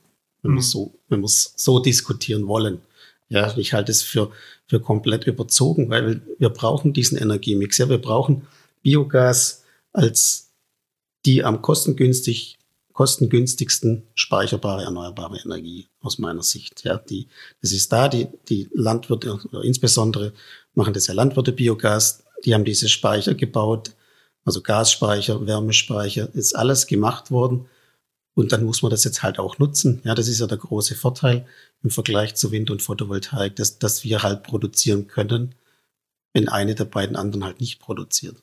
wenn 0.42 0.52
mhm. 0.52 0.58
wir 0.58 0.62
so, 0.62 0.94
wenn 1.08 1.18
wir 1.18 1.26
es 1.26 1.52
so 1.56 1.80
diskutieren 1.80 2.46
wollen. 2.46 2.80
Ja, 3.28 3.52
ich 3.56 3.72
halte 3.72 3.90
es 3.90 4.02
für, 4.02 4.30
für 4.68 4.78
komplett 4.78 5.26
überzogen, 5.26 5.90
weil 5.90 6.22
wir 6.38 6.50
brauchen 6.50 6.92
diesen 6.92 7.18
Energiemix. 7.18 7.76
Ja, 7.78 7.88
wir 7.88 7.98
brauchen 7.98 8.46
Biogas 8.82 9.64
als 9.92 10.52
die 11.26 11.42
am 11.42 11.60
kostengünstig, 11.60 12.59
kostengünstigsten 12.92 14.06
speicherbare 14.14 14.84
erneuerbare 14.84 15.38
Energie 15.44 15.88
aus 16.00 16.18
meiner 16.18 16.42
Sicht. 16.42 16.84
Ja, 16.84 16.98
die, 16.98 17.28
das 17.60 17.72
ist 17.72 17.92
da, 17.92 18.08
die, 18.08 18.28
die 18.48 18.68
Landwirte, 18.72 19.40
oder 19.50 19.64
insbesondere 19.64 20.32
machen 20.74 20.94
das 20.94 21.06
ja 21.06 21.14
Landwirte 21.14 21.52
Biogas, 21.52 22.24
die 22.44 22.54
haben 22.54 22.64
diese 22.64 22.88
Speicher 22.88 23.34
gebaut, 23.34 23.94
also 24.44 24.62
Gasspeicher, 24.62 25.46
Wärmespeicher, 25.46 26.34
ist 26.34 26.54
alles 26.54 26.86
gemacht 26.86 27.30
worden. 27.30 27.68
Und 28.34 28.52
dann 28.52 28.64
muss 28.64 28.82
man 28.82 28.90
das 28.90 29.04
jetzt 29.04 29.22
halt 29.22 29.38
auch 29.38 29.58
nutzen. 29.58 30.00
Ja, 30.04 30.14
das 30.14 30.28
ist 30.28 30.40
ja 30.40 30.46
der 30.46 30.56
große 30.56 30.94
Vorteil 30.94 31.46
im 31.82 31.90
Vergleich 31.90 32.36
zu 32.36 32.52
Wind- 32.52 32.70
und 32.70 32.80
Photovoltaik, 32.80 33.56
dass, 33.56 33.78
dass 33.78 34.04
wir 34.04 34.22
halt 34.22 34.44
produzieren 34.44 35.08
können, 35.08 35.54
wenn 36.32 36.48
eine 36.48 36.74
der 36.74 36.84
beiden 36.84 37.16
anderen 37.16 37.44
halt 37.44 37.60
nicht 37.60 37.80
produziert. 37.80 38.36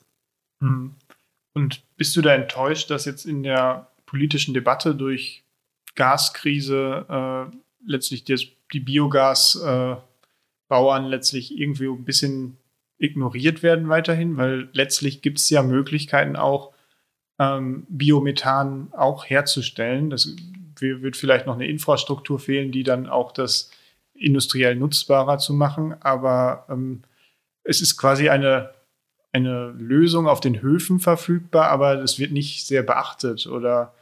Mhm. 0.60 0.96
Und 1.54 1.82
bist 1.96 2.16
du 2.16 2.22
da 2.22 2.36
enttäuscht, 2.36 2.92
dass 2.92 3.06
jetzt 3.06 3.26
in 3.26 3.42
der 3.42 3.92
politischen 4.08 4.56
Debatte 4.56 4.96
durch 4.96 5.44
Gaskrise 5.96 7.06
äh, 7.08 7.56
letztlich 7.86 8.24
das, 8.24 8.46
die 8.74 8.80
Biogasbauern 8.80 10.02
äh, 10.70 11.08
letztlich 11.08 11.56
irgendwie 11.56 11.88
ein 11.88 12.06
bisschen 12.06 12.58
ignoriert 12.98 13.62
werden 13.62 13.90
weiterhin? 13.90 14.38
Weil 14.38 14.70
letztlich 14.74 15.22
gibt 15.22 15.38
es 15.38 15.48
ja 15.52 15.62
Möglichkeiten 15.62 16.36
auch, 16.36 16.74
ähm, 17.38 17.86
Biomethan 17.90 18.88
auch 18.94 19.26
herzustellen. 19.26 20.10
Das 20.10 20.36
wird 20.80 21.16
vielleicht 21.16 21.46
noch 21.46 21.54
eine 21.56 21.68
Infrastruktur 21.68 22.40
fehlen, 22.40 22.72
die 22.72 22.84
dann 22.84 23.08
auch 23.08 23.32
das 23.32 23.70
industriell 24.16 24.76
nutzbarer 24.76 25.38
zu 25.38 25.54
machen. 25.54 25.96
Aber 26.02 26.66
ähm, 26.70 27.04
es 27.64 27.82
ist 27.82 27.98
quasi 27.98 28.30
eine 28.30 28.72
eine 29.38 29.70
Lösung 29.78 30.28
auf 30.28 30.40
den 30.40 30.62
Höfen 30.62 31.00
verfügbar, 31.00 31.70
aber 31.70 31.96
das 31.96 32.20
wird 32.20 32.32
nicht 32.32 32.66
sehr 32.66 32.84
beachtet. 32.84 33.48
Oder 33.48 33.94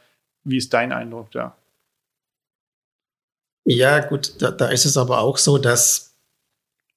wie 0.46 0.56
ist 0.56 0.72
dein 0.72 0.92
Eindruck 0.92 1.30
da? 1.32 1.56
Ja, 3.64 4.00
gut, 4.00 4.40
da, 4.40 4.50
da 4.52 4.68
ist 4.68 4.84
es 4.84 4.96
aber 4.96 5.20
auch 5.20 5.38
so, 5.38 5.58
dass 5.58 6.14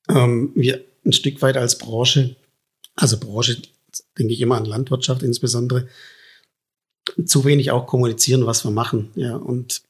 ähm, 0.07 0.51
wir 0.55 0.83
ein 1.03 1.13
Stück 1.13 1.41
weit 1.41 1.57
als 1.57 1.77
Branche, 1.77 2.35
also 2.95 3.19
Branche, 3.19 3.61
denke 4.17 4.33
ich 4.33 4.41
immer 4.41 4.57
an 4.57 4.65
Landwirtschaft 4.65 5.23
insbesondere, 5.23 5.87
zu 7.25 7.43
wenig 7.43 7.71
auch 7.71 7.87
kommunizieren, 7.87 8.45
was 8.45 8.63
wir 8.63 8.71
machen. 8.71 9.11
Ja, 9.15 9.35
und 9.35 9.81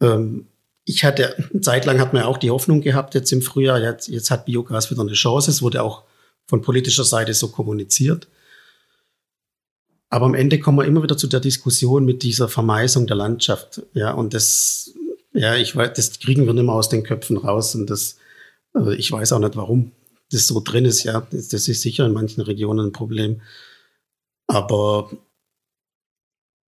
ähm, 0.00 0.46
ich 0.84 1.04
hatte, 1.04 1.36
eine 1.36 1.60
Zeit 1.60 1.86
lang 1.86 1.98
hat 1.98 2.12
man 2.12 2.22
ja 2.22 2.28
auch 2.28 2.38
die 2.38 2.50
Hoffnung 2.50 2.80
gehabt, 2.80 3.14
jetzt 3.14 3.32
im 3.32 3.42
Frühjahr, 3.42 3.80
jetzt, 3.80 4.08
jetzt 4.08 4.30
hat 4.30 4.46
Biogas 4.46 4.90
wieder 4.90 5.02
eine 5.02 5.12
Chance. 5.12 5.50
Es 5.50 5.62
wurde 5.62 5.82
auch 5.82 6.04
von 6.46 6.62
politischer 6.62 7.04
Seite 7.04 7.34
so 7.34 7.48
kommuniziert. 7.48 8.28
Aber 10.10 10.26
am 10.26 10.34
Ende 10.34 10.58
kommen 10.58 10.78
wir 10.78 10.84
immer 10.84 11.02
wieder 11.04 11.16
zu 11.16 11.28
der 11.28 11.40
Diskussion 11.40 12.04
mit 12.04 12.24
dieser 12.24 12.48
Vermeisung 12.48 13.06
der 13.06 13.16
Landschaft. 13.16 13.82
Ja, 13.94 14.12
und 14.12 14.34
das, 14.34 14.92
ja, 15.32 15.54
ich 15.54 15.74
weiß, 15.74 15.92
das 15.94 16.18
kriegen 16.18 16.46
wir 16.46 16.52
nicht 16.52 16.64
mehr 16.64 16.74
aus 16.74 16.88
den 16.88 17.04
Köpfen 17.04 17.36
raus. 17.36 17.76
Und 17.76 17.88
das, 17.88 18.16
also 18.72 18.90
ich 18.90 19.10
weiß 19.10 19.32
auch 19.32 19.38
nicht, 19.38 19.56
warum 19.56 19.92
das 20.32 20.48
so 20.48 20.60
drin 20.60 20.84
ist. 20.84 21.04
Ja, 21.04 21.26
das, 21.30 21.48
das 21.48 21.68
ist 21.68 21.82
sicher 21.82 22.06
in 22.06 22.12
manchen 22.12 22.40
Regionen 22.40 22.88
ein 22.88 22.92
Problem. 22.92 23.40
Aber 24.48 25.10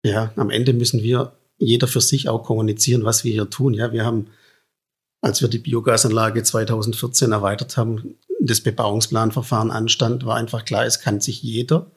ja, 0.05 0.31
am 0.37 0.49
Ende 0.49 0.71
müssen 0.71 1.03
wir 1.03 1.33
jeder 1.57 1.87
für 1.87 2.01
sich 2.01 2.29
auch 2.29 2.43
kommunizieren, 2.43 3.03
was 3.03 3.25
wir 3.25 3.33
hier 3.33 3.49
tun. 3.49 3.73
Ja, 3.73 3.91
wir 3.91 4.05
haben, 4.05 4.27
als 5.21 5.41
wir 5.41 5.49
die 5.49 5.59
Biogasanlage 5.59 6.41
2014 6.41 7.33
erweitert 7.33 7.75
haben, 7.75 8.15
das 8.39 8.61
Bebauungsplanverfahren 8.61 9.71
anstand, 9.71 10.25
war 10.25 10.37
einfach 10.37 10.63
klar, 10.63 10.85
es 10.85 11.01
kann 11.01 11.19
sich 11.19 11.43
jeder, 11.43 11.91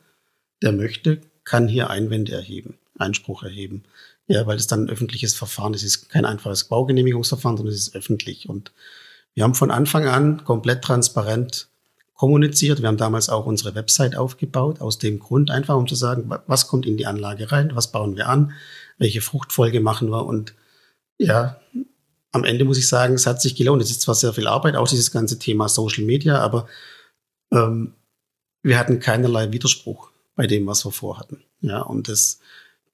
der 0.63 0.73
möchte, 0.73 1.21
kann 1.45 1.69
hier 1.69 1.91
Einwände 1.91 2.33
erheben, 2.33 2.79
Einspruch 2.99 3.43
erheben. 3.43 3.85
Ja, 4.27 4.47
weil 4.47 4.57
es 4.57 4.67
dann 4.67 4.85
ein 4.85 4.91
öffentliches 4.91 5.35
Verfahren 5.35 5.73
ist. 5.73 5.83
Es 5.83 5.97
ist 5.97 6.11
kein 6.11 6.27
einfaches 6.27 6.65
Baugenehmigungsverfahren, 6.65 7.57
sondern 7.57 7.75
es 7.75 7.89
ist 7.89 7.95
öffentlich. 7.95 8.49
Und 8.49 8.73
wir 9.35 9.45
haben 9.45 9.55
von 9.55 9.71
Anfang 9.71 10.07
an 10.07 10.45
komplett 10.45 10.83
transparent 10.83 11.69
kommuniziert. 12.13 12.83
Wir 12.83 12.89
haben 12.89 12.99
damals 12.99 13.29
auch 13.31 13.47
unsere 13.47 13.75
Website 13.75 14.17
aufgebaut, 14.17 14.81
aus 14.81 14.99
dem 14.99 15.19
Grund 15.19 15.51
einfach, 15.51 15.77
um 15.77 15.87
zu 15.87 15.95
sagen, 15.95 16.29
was 16.47 16.67
kommt 16.67 16.85
in 16.85 16.97
die 16.97 17.07
Anlage 17.07 17.53
rein, 17.53 17.71
was 17.75 17.93
bauen 17.93 18.17
wir 18.17 18.29
an, 18.29 18.53
welche 18.99 19.23
Fruchtfolge 19.23 19.81
machen 19.81 20.11
wir 20.11 20.27
und 20.27 20.55
ja, 21.19 21.61
am 22.33 22.45
Ende 22.45 22.65
muss 22.65 22.79
ich 22.79 22.89
sagen, 22.89 23.15
es 23.15 23.27
hat 23.27 23.41
sich 23.41 23.55
gelohnt. 23.57 23.83
Es 23.83 23.91
ist 23.91 24.03
zwar 24.03 24.15
sehr 24.15 24.33
viel 24.33 24.47
Arbeit, 24.47 24.77
auch 24.77 24.89
dieses 24.89 25.11
ganze 25.11 25.39
Thema 25.39 25.69
Social 25.69 26.05
Media, 26.05 26.39
aber 26.39 26.69
ähm, 27.53 27.95
wir 28.63 28.79
hatten 28.79 29.01
keinerlei 29.01 29.53
Widerspruch 29.53 30.11
bei 30.39 30.47
dem, 30.47 30.69
was 30.69 30.87
wir 30.87 30.93
vorhatten. 30.93 31.43
Ja, 31.63 31.81
und 31.83 32.09
das, 32.09 32.39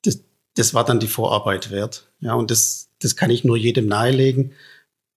das, 0.01 0.21
das 0.55 0.73
war 0.73 0.83
dann 0.83 0.99
die 0.99 1.09
Vorarbeit 1.09 1.71
wert. 1.71 2.09
Ja, 2.21 2.33
und 2.33 2.51
das, 2.51 2.89
das 3.01 3.17
kann 3.17 3.29
ich 3.29 3.45
nur 3.45 3.59
jedem 3.59 3.87
nahelegen, 3.87 4.53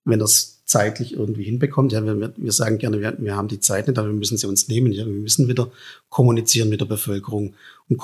wenn 0.03 0.19
es 0.19 0.61
zeitlich 0.65 1.13
irgendwie 1.13 1.45
hinbekommt. 1.45 1.93
Ja, 1.93 2.03
wir, 2.03 2.33
wir 2.35 2.51
sagen 2.51 2.79
gerne, 2.79 2.99
wir, 2.99 3.15
wir 3.17 3.37
haben 3.37 3.47
die 3.47 3.61
Zeit 3.61 3.87
nicht, 3.87 3.97
aber 3.97 4.09
wir 4.09 4.13
müssen 4.13 4.37
sie 4.37 4.45
uns 4.45 4.67
nehmen. 4.67 4.91
Ja, 4.91 5.05
wir 5.05 5.13
müssen 5.13 5.47
wieder 5.47 5.71
kommunizieren 6.09 6.67
mit 6.67 6.81
der 6.81 6.85
Bevölkerung. 6.85 7.55
Und 7.87 7.97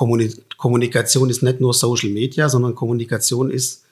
Kommunikation 0.56 1.28
ist 1.28 1.42
nicht 1.42 1.60
nur 1.60 1.74
Social 1.74 2.08
Media, 2.08 2.48
sondern 2.48 2.74
Kommunikation 2.74 3.50
ist 3.50 3.84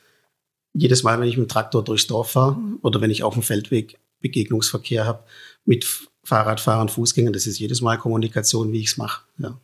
jedes 0.73 1.03
Mal, 1.03 1.21
wenn 1.21 1.29
ich 1.29 1.37
mit 1.37 1.49
dem 1.49 1.53
Traktor 1.53 1.85
durchs 1.85 2.07
Dorf 2.07 2.31
fahre 2.31 2.57
oder 2.81 3.03
wenn 3.03 3.11
ich 3.11 3.23
auf 3.23 3.35
dem 3.35 3.43
Feldweg 3.43 3.99
Begegnungsverkehr 4.23 5.05
habe 5.05 5.25
mit 5.67 5.87
Fahrradfahrern, 6.25 6.89
Fußgängern. 6.89 7.35
Das 7.35 7.47
ist 7.47 7.59
jedes 7.59 7.83
Mal 7.83 7.99
Kommunikation, 7.99 8.73
wie 8.73 8.81
ich 8.81 8.87
es 8.87 8.97
mache. 8.97 9.25
Ja. 9.37 9.59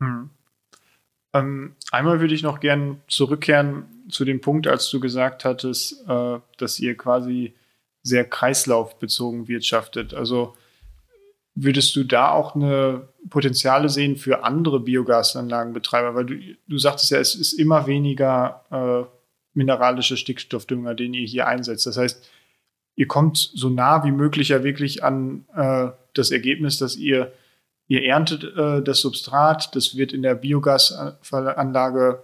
Hm. 0.00 0.30
Ähm, 1.32 1.76
einmal 1.92 2.20
würde 2.20 2.34
ich 2.34 2.42
noch 2.42 2.60
gern 2.60 3.00
zurückkehren 3.06 3.84
zu 4.08 4.24
dem 4.24 4.40
Punkt, 4.40 4.66
als 4.66 4.90
du 4.90 4.98
gesagt 4.98 5.44
hattest, 5.44 6.04
äh, 6.08 6.38
dass 6.58 6.80
ihr 6.80 6.96
quasi 6.96 7.54
sehr 8.02 8.24
kreislaufbezogen 8.24 9.46
wirtschaftet. 9.46 10.14
Also 10.14 10.56
würdest 11.54 11.94
du 11.96 12.04
da 12.04 12.30
auch 12.30 12.54
eine 12.54 13.08
Potenziale 13.28 13.88
sehen 13.88 14.16
für 14.16 14.44
andere 14.44 14.80
Biogasanlagenbetreiber? 14.80 16.14
Weil 16.14 16.26
du, 16.26 16.36
du 16.66 16.78
sagtest 16.78 17.10
ja, 17.10 17.18
es 17.18 17.34
ist 17.34 17.52
immer 17.52 17.86
weniger 17.86 18.64
äh, 18.70 19.16
mineralische 19.54 20.16
Stickstoffdünger, 20.16 20.94
den 20.94 21.14
ihr 21.14 21.26
hier 21.26 21.46
einsetzt. 21.46 21.86
Das 21.86 21.96
heißt, 21.96 22.28
ihr 22.96 23.06
kommt 23.06 23.36
so 23.36 23.68
nah 23.68 24.04
wie 24.04 24.12
möglich 24.12 24.48
ja 24.48 24.62
wirklich 24.62 25.04
an 25.04 25.44
äh, 25.54 25.88
das 26.14 26.30
Ergebnis, 26.30 26.78
dass 26.78 26.96
ihr, 26.96 27.32
ihr 27.90 28.04
erntet 28.04 28.44
äh, 28.56 28.82
das 28.82 29.00
Substrat, 29.00 29.74
das 29.74 29.96
wird 29.96 30.12
in 30.12 30.22
der 30.22 30.36
Biogasanlage 30.36 32.22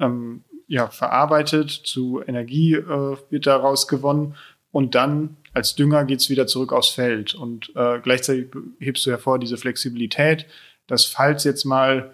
ähm, 0.00 0.42
ja, 0.66 0.88
verarbeitet, 0.88 1.70
zu 1.70 2.20
Energie 2.26 2.74
äh, 2.74 3.16
wird 3.30 3.46
daraus 3.46 3.86
gewonnen 3.86 4.34
und 4.72 4.96
dann 4.96 5.36
als 5.52 5.76
Dünger 5.76 6.04
geht 6.04 6.18
es 6.18 6.30
wieder 6.30 6.48
zurück 6.48 6.72
aufs 6.72 6.88
Feld. 6.88 7.32
Und 7.32 7.70
äh, 7.76 8.00
gleichzeitig 8.00 8.48
hebst 8.80 9.06
du 9.06 9.10
hervor 9.10 9.38
diese 9.38 9.56
Flexibilität, 9.56 10.46
dass 10.88 11.04
falls 11.04 11.44
jetzt 11.44 11.64
mal 11.64 12.12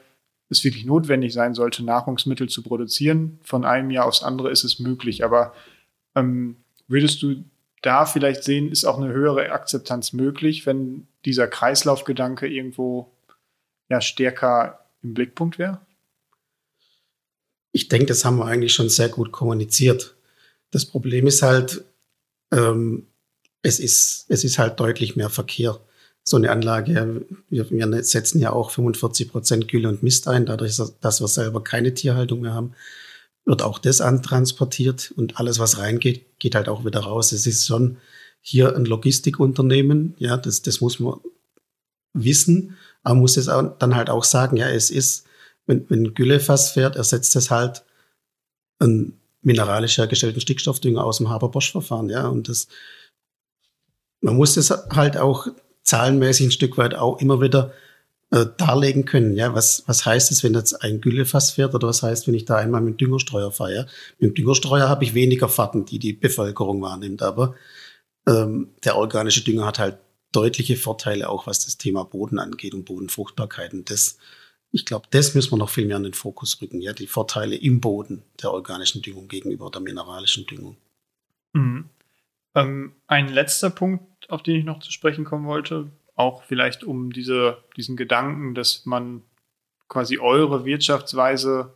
es 0.51 0.63
wirklich 0.63 0.85
notwendig 0.85 1.33
sein 1.33 1.55
sollte, 1.55 1.83
Nahrungsmittel 1.83 2.51
zu 2.51 2.63
produzieren, 2.63 3.39
von 3.43 3.65
einem 3.65 3.91
Jahr 3.91 4.05
aufs 4.05 4.23
andere 4.23 4.51
ist 4.51 4.65
es 4.65 4.79
möglich. 4.79 5.25
Aber 5.25 5.55
ähm, 6.15 6.57
würdest 6.87 7.23
du 7.23 7.45
da 7.83 8.07
vielleicht 8.07 8.45
sehen, 8.45 8.71
ist 8.71 8.85
auch 8.85 8.99
eine 8.99 9.13
höhere 9.13 9.51
Akzeptanz 9.53 10.13
möglich, 10.13 10.67
wenn 10.67 11.07
dieser 11.25 11.47
Kreislaufgedanke 11.47 12.47
irgendwo 12.47 13.11
ja 13.89 14.01
stärker 14.01 14.85
im 15.03 15.15
Blickpunkt 15.15 15.59
wäre? 15.59 15.81
Ich 17.73 17.89
denke, 17.89 18.07
das 18.07 18.25
haben 18.25 18.39
wir 18.39 18.47
eigentlich 18.47 18.75
schon 18.75 18.89
sehr 18.89 19.09
gut 19.09 19.33
kommuniziert. 19.33 20.17
Das 20.71 20.85
Problem 20.85 21.27
ist 21.27 21.43
halt, 21.43 21.85
ähm, 22.53 23.07
es 23.63 23.79
ist, 23.79 24.27
es 24.29 24.45
ist 24.45 24.59
halt 24.59 24.81
deutlich 24.81 25.17
mehr 25.17 25.31
Verkehr. 25.31 25.81
So 26.23 26.37
eine 26.37 26.51
Anlage, 26.51 27.25
wir, 27.49 27.71
wir 27.71 28.05
setzen 28.05 28.41
ja 28.41 28.53
auch 28.53 28.71
45 28.71 29.31
Prozent 29.31 29.69
Gülle 29.69 29.89
und 29.89 30.03
Mist 30.03 30.29
ein, 30.29 30.47
dadurch, 30.47 30.81
dass 31.01 31.21
wir 31.21 31.29
selber 31.29 31.65
keine 31.65 31.95
Tierhaltung 31.95 32.41
mehr 32.41 32.53
haben, 32.53 32.75
wird 33.45 33.63
auch 33.63 33.79
das 33.79 34.01
antransportiert 34.01 35.13
und 35.17 35.39
alles, 35.39 35.59
was 35.59 35.79
reingeht, 35.79 36.39
geht 36.39 36.55
halt 36.55 36.69
auch 36.69 36.85
wieder 36.85 37.01
raus. 37.01 37.33
Es 37.33 37.47
ist 37.47 37.67
schon 37.67 37.99
hier 38.41 38.75
ein 38.75 38.85
Logistikunternehmen, 38.85 40.15
ja, 40.19 40.37
das, 40.37 40.63
das 40.63 40.81
muss 40.81 40.99
man 40.99 41.21
wissen, 42.13 42.77
aber 43.03 43.15
man 43.15 43.23
muss 43.23 43.37
es 43.37 43.49
auch, 43.49 43.79
dann 43.79 43.97
halt 43.97 44.11
auch 44.11 44.25
sagen, 44.25 44.57
ja, 44.57 44.69
es 44.69 44.91
ist, 44.91 45.27
wenn, 45.67 45.89
wenn 45.91 46.15
Güllefass 46.15 46.71
fährt, 46.71 46.97
ersetzt 46.97 47.37
es 47.37 47.51
halt 47.51 47.85
einen 48.79 49.21
mineralisch 49.43 49.99
hergestellten 49.99 50.41
Stickstoffdünger 50.41 51.05
aus 51.05 51.19
dem 51.19 51.29
Haber-Bosch-Verfahren, 51.29 52.09
ja, 52.09 52.29
und 52.29 52.49
das, 52.49 52.69
man 54.21 54.37
muss 54.37 54.57
es 54.57 54.71
halt 54.71 55.17
auch 55.17 55.49
zahlenmäßig 55.83 56.47
ein 56.47 56.53
Stück 56.53 56.79
weit 56.79 56.95
auch 56.95 57.21
immer 57.21 57.41
wieder 57.41 57.73
äh, 58.31 58.47
darlegen 58.57 59.05
können. 59.05 59.35
Ja, 59.35 59.55
was, 59.55 59.83
was 59.87 60.07
heißt 60.07 60.31
es, 60.31 60.43
wenn 60.45 60.55
jetzt 60.55 60.83
ein 60.83 61.01
Güllefass 61.01 61.53
fährt 61.53 61.75
oder 61.75 61.89
was 61.89 62.03
heißt, 62.03 62.27
wenn 62.27 62.35
ich 62.35 62.45
da 62.45 62.57
einmal 62.57 62.81
mit 62.81 62.95
dem 62.95 62.97
Düngerstreuer 62.99 63.51
fahre? 63.51 63.87
Mit 64.19 64.31
dem 64.31 64.35
Düngerstreuer 64.35 64.89
habe 64.89 65.05
ich 65.05 65.15
weniger 65.15 65.49
Fahrten, 65.49 65.85
die 65.85 65.99
die 65.99 66.13
Bevölkerung 66.13 66.81
wahrnimmt, 66.81 67.23
aber 67.23 67.55
ähm, 68.29 68.69
der 68.85 68.97
organische 68.97 69.43
Dünger 69.43 69.67
hat 69.67 69.79
halt 69.79 69.99
deutliche 70.33 70.77
Vorteile 70.77 71.29
auch, 71.29 71.47
was 71.47 71.65
das 71.65 71.77
Thema 71.77 72.05
Boden 72.05 72.39
angeht 72.39 72.75
und 72.75 72.85
Bodenfruchtbarkeit. 72.85 73.73
Und 73.73 73.91
das, 73.91 74.19
ich 74.71 74.87
glaube, 74.87 75.09
das 75.11 75.35
müssen 75.35 75.53
wir 75.53 75.59
noch 75.59 75.71
viel 75.71 75.87
mehr 75.87 75.97
in 75.97 76.05
den 76.05 76.15
Fokus 76.15 76.61
rücken. 76.63 76.81
Ja, 76.81 76.93
die 76.93 77.09
Vorteile 77.09 77.57
im 77.57 77.81
Boden 77.81 78.23
der 78.41 78.53
organischen 78.53 79.03
Düngung 79.03 79.27
gegenüber 79.27 79.71
der 79.71 79.81
mineralischen 79.81 80.47
Düngung. 80.47 80.77
Mhm. 81.53 81.89
Ähm, 82.55 82.93
ein 83.07 83.29
letzter 83.29 83.71
Punkt, 83.71 84.31
auf 84.31 84.43
den 84.43 84.57
ich 84.57 84.65
noch 84.65 84.81
zu 84.81 84.93
sprechen 84.93 85.25
kommen 85.25 85.47
wollte, 85.47 85.91
auch 86.21 86.45
vielleicht 86.45 86.85
um 86.85 87.13
diese, 87.13 87.59
diesen 87.77 87.97
Gedanken, 87.97 88.55
dass 88.55 88.87
man 88.87 89.23
quasi 89.89 90.19
eure 90.19 90.65
Wirtschaftsweise 90.65 91.75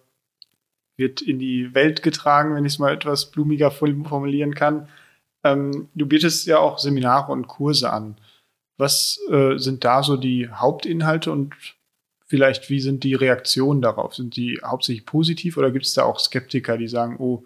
wird 0.97 1.21
in 1.21 1.39
die 1.39 1.75
Welt 1.75 2.03
getragen, 2.03 2.55
wenn 2.55 2.65
ich 2.65 2.75
es 2.75 2.79
mal 2.79 2.95
etwas 2.95 3.31
blumiger 3.31 3.71
formulieren 3.71 4.55
kann. 4.55 4.89
Ähm, 5.43 5.89
du 5.95 6.07
bietest 6.07 6.47
ja 6.47 6.59
auch 6.59 6.79
Seminare 6.79 7.33
und 7.33 7.49
Kurse 7.49 7.93
an. 7.93 8.17
Was 8.77 9.19
äh, 9.31 9.57
sind 9.57 9.85
da 9.85 10.03
so 10.03 10.17
die 10.17 10.49
Hauptinhalte 10.49 11.33
und 11.33 11.55
vielleicht 12.27 12.71
wie 12.71 12.81
sind 12.81 13.03
die 13.03 13.15
Reaktionen 13.15 13.83
darauf? 13.83 14.15
Sind 14.15 14.37
die 14.37 14.61
hauptsächlich 14.65 15.07
positiv 15.07 15.57
oder 15.57 15.71
gibt 15.71 15.87
es 15.87 15.95
da 15.95 16.05
auch 16.05 16.21
Skeptiker, 16.21 16.79
die 16.79 16.89
sagen, 16.89 17.17
oh, 17.19 17.45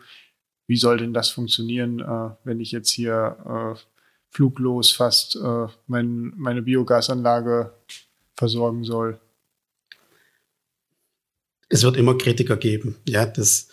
wie 0.67 0.77
soll 0.77 0.99
denn 0.99 1.15
das 1.15 1.31
funktionieren, 1.31 2.01
äh, 2.01 2.31
wenn 2.45 2.61
ich 2.61 2.73
jetzt 2.73 2.91
hier 2.91 3.77
äh, 3.77 3.98
fluglos 4.31 4.93
fast 4.93 5.37
äh, 5.37 5.67
mein, 5.87 6.33
meine 6.37 6.63
Biogasanlage 6.63 7.73
versorgen 8.37 8.85
soll? 8.85 9.19
Es 11.69 11.83
wird 11.83 11.97
immer 11.97 12.17
Kritiker 12.17 12.57
geben. 12.57 12.97
Ja, 13.07 13.27
das, 13.27 13.69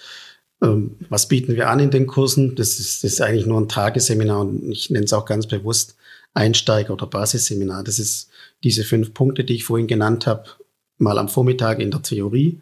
ähm, 0.61 0.97
was 1.09 1.27
bieten 1.27 1.55
wir 1.55 1.69
an 1.69 1.79
in 1.79 1.91
den 1.91 2.07
Kursen? 2.07 2.55
Das 2.55 2.79
ist, 2.79 3.03
das 3.03 3.13
ist 3.13 3.21
eigentlich 3.21 3.45
nur 3.45 3.59
ein 3.59 3.69
Tagesseminar 3.69 4.41
und 4.41 4.71
ich 4.71 4.89
nenne 4.89 5.05
es 5.05 5.13
auch 5.13 5.25
ganz 5.25 5.47
bewusst 5.47 5.95
Einsteiger- 6.33 6.93
oder 6.93 7.07
Basisseminar. 7.07 7.83
Das 7.83 7.99
ist 7.99 8.29
diese 8.63 8.83
fünf 8.83 9.13
Punkte, 9.13 9.43
die 9.43 9.55
ich 9.55 9.63
vorhin 9.63 9.87
genannt 9.87 10.27
habe, 10.27 10.49
mal 10.97 11.17
am 11.17 11.29
Vormittag 11.29 11.79
in 11.79 11.91
der 11.91 12.01
Theorie 12.01 12.61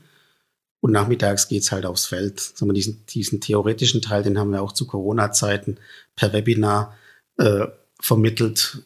und 0.81 0.91
nachmittags 0.91 1.47
geht's 1.47 1.71
halt 1.71 1.85
aufs 1.85 2.05
Feld. 2.05 2.53
Diesen, 2.59 3.05
diesen 3.05 3.39
theoretischen 3.39 4.01
Teil, 4.01 4.21
den 4.21 4.37
haben 4.37 4.51
wir 4.51 4.61
auch 4.61 4.73
zu 4.73 4.85
Corona-Zeiten 4.85 5.77
per 6.15 6.33
Webinar 6.33 6.95
äh, 7.37 7.67
vermittelt. 7.99 8.83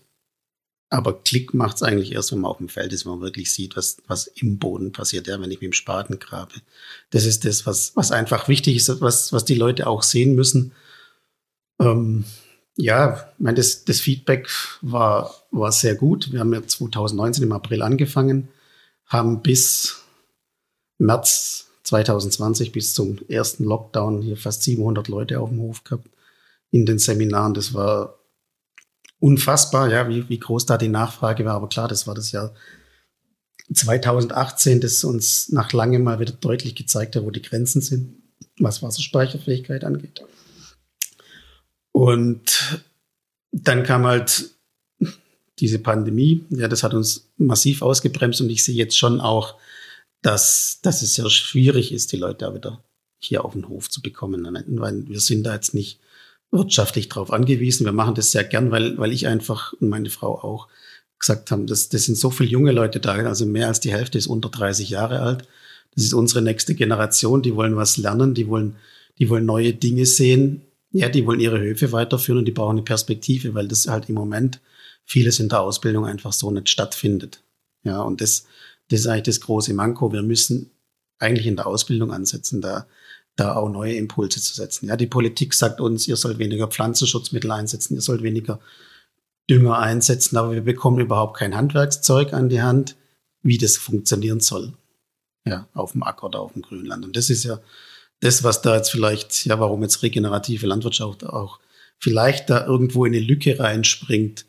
Aber 0.89 1.21
Klick 1.21 1.53
macht's 1.53 1.83
eigentlich 1.83 2.13
erst, 2.13 2.31
wenn 2.31 2.39
man 2.39 2.51
auf 2.51 2.57
dem 2.57 2.69
Feld 2.69 2.93
ist, 2.93 3.05
wenn 3.05 3.13
man 3.13 3.21
wirklich 3.21 3.51
sieht, 3.51 3.75
was, 3.75 3.97
was 4.07 4.27
im 4.27 4.57
Boden 4.57 4.93
passiert, 4.93 5.27
ja, 5.27 5.39
wenn 5.41 5.51
ich 5.51 5.59
mit 5.59 5.71
dem 5.71 5.73
Spaten 5.73 6.19
grabe. 6.19 6.53
Das 7.09 7.25
ist 7.25 7.43
das, 7.43 7.65
was, 7.65 7.93
was 7.95 8.11
einfach 8.11 8.47
wichtig 8.47 8.77
ist, 8.77 9.01
was, 9.01 9.33
was 9.33 9.43
die 9.43 9.55
Leute 9.55 9.87
auch 9.87 10.01
sehen 10.01 10.35
müssen. 10.35 10.71
Ähm, 11.79 12.23
ja, 12.77 13.27
ich 13.37 13.55
das, 13.55 13.83
das 13.83 13.99
Feedback 13.99 14.49
war, 14.81 15.33
war 15.51 15.71
sehr 15.71 15.95
gut. 15.95 16.31
Wir 16.31 16.39
haben 16.39 16.53
ja 16.53 16.65
2019 16.65 17.43
im 17.43 17.51
April 17.51 17.81
angefangen, 17.81 18.47
haben 19.05 19.41
bis 19.41 20.03
März 20.99 21.67
2020 21.83 22.71
bis 22.71 22.93
zum 22.93 23.17
ersten 23.27 23.63
Lockdown 23.63 24.21
hier 24.21 24.37
fast 24.37 24.63
700 24.63 25.07
Leute 25.07 25.39
auf 25.39 25.49
dem 25.49 25.61
Hof 25.61 25.83
gehabt 25.83 26.07
in 26.69 26.85
den 26.85 26.99
Seminaren. 26.99 27.53
Das 27.53 27.73
war 27.73 28.16
unfassbar, 29.19 29.89
ja, 29.89 30.07
wie, 30.09 30.27
wie 30.29 30.39
groß 30.39 30.65
da 30.65 30.77
die 30.77 30.87
Nachfrage 30.87 31.45
war. 31.45 31.55
Aber 31.55 31.69
klar, 31.69 31.87
das 31.87 32.07
war 32.07 32.15
das 32.15 32.31
Jahr 32.31 32.53
2018, 33.73 34.79
das 34.81 35.03
uns 35.03 35.49
nach 35.49 35.73
langem 35.73 36.03
mal 36.03 36.19
wieder 36.19 36.33
deutlich 36.33 36.75
gezeigt 36.75 37.15
hat, 37.15 37.23
wo 37.23 37.31
die 37.31 37.41
Grenzen 37.41 37.81
sind, 37.81 38.15
was 38.59 38.81
Wasserspeicherfähigkeit 38.81 39.83
angeht. 39.83 40.23
Und 41.91 42.85
dann 43.51 43.83
kam 43.83 44.05
halt 44.05 44.51
diese 45.59 45.79
Pandemie. 45.79 46.45
Ja, 46.49 46.67
das 46.67 46.83
hat 46.83 46.93
uns 46.93 47.29
massiv 47.37 47.81
ausgebremst 47.81 48.41
und 48.41 48.49
ich 48.49 48.63
sehe 48.63 48.75
jetzt 48.75 48.97
schon 48.97 49.19
auch 49.19 49.55
dass, 50.21 50.79
dass 50.81 51.01
es 51.01 51.15
sehr 51.15 51.29
schwierig 51.29 51.91
ist, 51.91 52.11
die 52.11 52.17
Leute 52.17 52.45
da 52.45 52.53
wieder 52.53 52.83
hier 53.19 53.45
auf 53.45 53.53
den 53.53 53.67
Hof 53.67 53.89
zu 53.89 54.01
bekommen. 54.01 54.45
Weil 54.67 55.07
wir 55.07 55.19
sind 55.19 55.43
da 55.43 55.53
jetzt 55.53 55.73
nicht 55.73 55.99
wirtschaftlich 56.51 57.09
drauf 57.09 57.31
angewiesen. 57.31 57.85
Wir 57.85 57.93
machen 57.93 58.15
das 58.15 58.31
sehr 58.31 58.43
gern, 58.43 58.71
weil, 58.71 58.97
weil 58.97 59.11
ich 59.11 59.27
einfach 59.27 59.73
und 59.73 59.89
meine 59.89 60.09
Frau 60.09 60.39
auch 60.41 60.67
gesagt 61.19 61.51
haben, 61.51 61.67
das, 61.67 61.89
das 61.89 62.03
sind 62.03 62.17
so 62.17 62.29
viele 62.29 62.49
junge 62.49 62.71
Leute 62.71 62.99
da, 62.99 63.13
also 63.13 63.45
mehr 63.45 63.67
als 63.67 63.79
die 63.79 63.91
Hälfte 63.91 64.17
ist 64.17 64.27
unter 64.27 64.49
30 64.49 64.89
Jahre 64.89 65.19
alt. 65.21 65.47
Das 65.95 66.03
ist 66.03 66.13
unsere 66.13 66.41
nächste 66.41 66.75
Generation, 66.75 67.41
die 67.41 67.55
wollen 67.55 67.75
was 67.75 67.97
lernen, 67.97 68.33
die 68.33 68.47
wollen, 68.47 68.75
die 69.17 69.29
wollen 69.29 69.45
neue 69.45 69.73
Dinge 69.73 70.05
sehen. 70.05 70.61
Ja, 70.91 71.09
die 71.09 71.25
wollen 71.25 71.39
ihre 71.39 71.59
Höfe 71.59 71.91
weiterführen 71.91 72.39
und 72.39 72.45
die 72.45 72.51
brauchen 72.51 72.77
eine 72.77 72.83
Perspektive, 72.83 73.53
weil 73.53 73.67
das 73.67 73.87
halt 73.87 74.07
im 74.09 74.15
Moment 74.15 74.61
vieles 75.05 75.39
in 75.39 75.49
der 75.49 75.61
Ausbildung 75.61 76.05
einfach 76.05 76.33
so 76.33 76.49
nicht 76.51 76.69
stattfindet. 76.69 77.41
Ja, 77.83 78.01
und 78.01 78.21
das, 78.21 78.45
das 78.89 79.01
ist 79.01 79.07
eigentlich 79.07 79.23
das 79.23 79.41
große 79.41 79.73
Manko. 79.73 80.13
Wir 80.13 80.21
müssen 80.21 80.71
eigentlich 81.19 81.47
in 81.47 81.55
der 81.55 81.67
Ausbildung 81.67 82.11
ansetzen, 82.11 82.61
da, 82.61 82.87
da 83.37 83.55
auch 83.55 83.69
neue 83.69 83.95
Impulse 83.95 84.41
zu 84.41 84.53
setzen. 84.53 84.87
Ja, 84.87 84.97
die 84.97 85.07
Politik 85.07 85.53
sagt 85.53 85.79
uns, 85.79 86.07
ihr 86.07 86.17
sollt 86.17 86.39
weniger 86.39 86.67
Pflanzenschutzmittel 86.67 87.51
einsetzen, 87.51 87.95
ihr 87.95 88.01
sollt 88.01 88.23
weniger 88.23 88.59
Dünger 89.49 89.77
einsetzen, 89.77 90.35
aber 90.37 90.51
wir 90.51 90.63
bekommen 90.63 90.99
überhaupt 90.99 91.37
kein 91.37 91.55
Handwerkszeug 91.55 92.33
an 92.33 92.49
die 92.49 92.61
Hand, 92.61 92.97
wie 93.43 93.57
das 93.57 93.77
funktionieren 93.77 94.41
soll. 94.41 94.73
Ja, 95.45 95.67
auf 95.73 95.93
dem 95.93 96.03
Acker 96.03 96.25
oder 96.25 96.41
auf 96.41 96.53
dem 96.53 96.63
Grünland. 96.63 97.05
Und 97.05 97.15
das 97.15 97.29
ist 97.29 97.45
ja 97.45 97.61
das, 98.19 98.43
was 98.43 98.61
da 98.61 98.75
jetzt 98.75 98.89
vielleicht, 98.89 99.45
ja, 99.45 99.59
warum 99.59 99.83
jetzt 99.83 100.03
regenerative 100.03 100.67
Landwirtschaft 100.67 101.23
auch 101.25 101.59
vielleicht 101.99 102.49
da 102.49 102.65
irgendwo 102.65 103.05
in 103.05 103.13
eine 103.13 103.23
Lücke 103.23 103.57
reinspringt, 103.57 104.45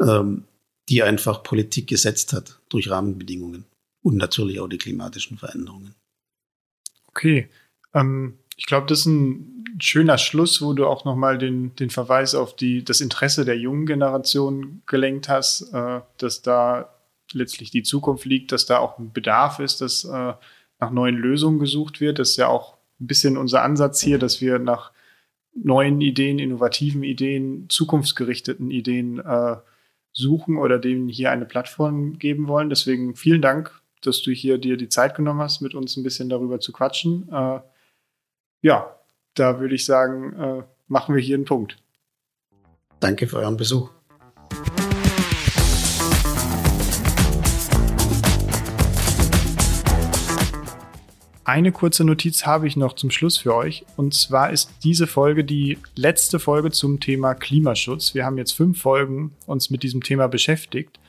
ähm, 0.00 0.44
die 0.88 1.02
einfach 1.02 1.42
Politik 1.42 1.86
gesetzt 1.86 2.32
hat 2.32 2.58
durch 2.70 2.90
Rahmenbedingungen 2.90 3.66
und 4.02 4.16
natürlich 4.16 4.58
auch 4.58 4.68
die 4.68 4.78
klimatischen 4.78 5.38
Veränderungen. 5.38 5.94
Okay. 7.06 7.48
Ähm, 7.94 8.38
ich 8.56 8.66
glaube, 8.66 8.86
das 8.86 9.00
ist 9.00 9.06
ein 9.06 9.64
schöner 9.80 10.18
Schluss, 10.18 10.62
wo 10.62 10.72
du 10.72 10.86
auch 10.86 11.04
nochmal 11.04 11.38
den, 11.38 11.74
den 11.76 11.90
Verweis 11.90 12.34
auf 12.34 12.54
die, 12.54 12.84
das 12.84 13.00
Interesse 13.00 13.44
der 13.44 13.58
jungen 13.58 13.86
Generation 13.86 14.82
gelenkt 14.86 15.28
hast, 15.28 15.72
äh, 15.72 16.00
dass 16.18 16.42
da 16.42 16.90
letztlich 17.32 17.70
die 17.70 17.82
Zukunft 17.82 18.24
liegt, 18.24 18.52
dass 18.52 18.66
da 18.66 18.78
auch 18.78 18.98
ein 18.98 19.12
Bedarf 19.12 19.58
ist, 19.58 19.80
dass 19.80 20.04
äh, 20.04 20.34
nach 20.80 20.90
neuen 20.90 21.16
Lösungen 21.16 21.58
gesucht 21.58 22.00
wird. 22.00 22.18
Das 22.18 22.30
ist 22.30 22.36
ja 22.36 22.48
auch 22.48 22.76
ein 23.00 23.06
bisschen 23.06 23.36
unser 23.36 23.62
Ansatz 23.62 24.00
hier, 24.00 24.18
dass 24.18 24.40
wir 24.40 24.58
nach 24.58 24.92
neuen 25.54 26.00
Ideen, 26.00 26.38
innovativen 26.38 27.02
Ideen, 27.02 27.66
zukunftsgerichteten 27.68 28.70
Ideen 28.70 29.18
äh, 29.18 29.56
suchen 30.12 30.56
oder 30.56 30.78
denen 30.78 31.08
hier 31.08 31.30
eine 31.30 31.46
Plattform 31.46 32.18
geben 32.18 32.48
wollen. 32.48 32.68
Deswegen 32.68 33.16
vielen 33.16 33.42
Dank, 33.42 33.82
dass 34.02 34.22
du 34.22 34.30
hier 34.30 34.58
dir 34.58 34.76
die 34.76 34.88
Zeit 34.88 35.14
genommen 35.14 35.40
hast, 35.40 35.60
mit 35.60 35.74
uns 35.74 35.96
ein 35.96 36.02
bisschen 36.02 36.28
darüber 36.28 36.60
zu 36.60 36.72
quatschen. 36.72 37.28
Äh, 37.30 37.60
ja, 38.62 38.96
da 39.34 39.60
würde 39.60 39.74
ich 39.74 39.84
sagen, 39.84 40.32
äh, 40.40 40.62
machen 40.86 41.14
wir 41.14 41.22
hier 41.22 41.36
einen 41.36 41.44
Punkt. 41.44 41.76
Danke 43.00 43.26
für 43.26 43.38
euren 43.38 43.56
Besuch. 43.56 43.90
Eine 51.44 51.72
kurze 51.72 52.04
Notiz 52.04 52.46
habe 52.46 52.68
ich 52.68 52.76
noch 52.76 52.94
zum 52.94 53.10
Schluss 53.10 53.36
für 53.36 53.54
euch. 53.54 53.84
Und 53.96 54.14
zwar 54.14 54.52
ist 54.52 54.70
diese 54.84 55.08
Folge 55.08 55.44
die 55.44 55.78
letzte 55.96 56.38
Folge 56.38 56.70
zum 56.70 57.00
Thema 57.00 57.34
Klimaschutz. 57.34 58.14
Wir 58.14 58.24
haben 58.24 58.38
jetzt 58.38 58.52
fünf 58.52 58.80
Folgen 58.80 59.32
uns 59.46 59.70
mit 59.70 59.82
diesem 59.82 60.04
Thema 60.04 60.28
beschäftigt. 60.28 61.00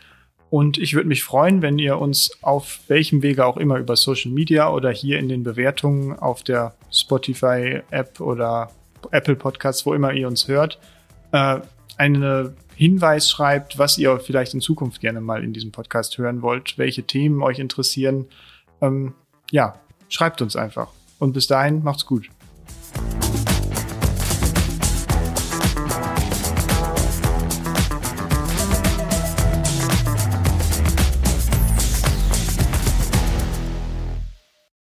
Und 0.54 0.78
ich 0.78 0.94
würde 0.94 1.08
mich 1.08 1.24
freuen, 1.24 1.64
wenn 1.64 1.80
ihr 1.80 1.98
uns 1.98 2.30
auf 2.44 2.82
welchem 2.88 3.24
Wege 3.24 3.44
auch 3.44 3.58
immer 3.58 3.80
über 3.80 3.96
Social 3.96 4.32
Media 4.32 4.70
oder 4.70 4.92
hier 4.92 5.18
in 5.18 5.28
den 5.28 5.42
Bewertungen 5.42 6.14
auf 6.20 6.44
der 6.44 6.76
Spotify-App 6.92 8.20
oder 8.20 8.70
Apple 9.10 9.36
Podcasts, 9.36 9.84
wo 9.88 9.96
immer 9.96 10.14
ihr 10.14 10.28
uns 10.28 10.48
hört, 10.48 10.78
äh, 11.32 11.60
einen 11.98 12.56
Hinweis 12.76 13.32
schreibt, 13.32 13.80
was 13.80 13.98
ihr 13.98 14.20
vielleicht 14.20 14.54
in 14.54 14.62
Zukunft 14.62 15.02
gerne 15.02 15.22
mal 15.22 15.44
in 15.44 15.54
diesem 15.54 15.72
Podcast 15.72 16.20
hören 16.20 16.44
wollt, 16.44 16.78
welche 16.78 17.02
Themen 17.02 17.42
euch 17.42 17.58
interessieren. 17.58 18.28
Ähm, 18.80 19.16
ja, 19.50 19.80
schreibt 20.08 20.40
uns 20.44 20.56
einfach. 20.56 20.90
Und 21.18 21.34
bis 21.34 21.48
dahin, 21.48 21.84
macht's 21.84 22.06
gut. 22.06 22.30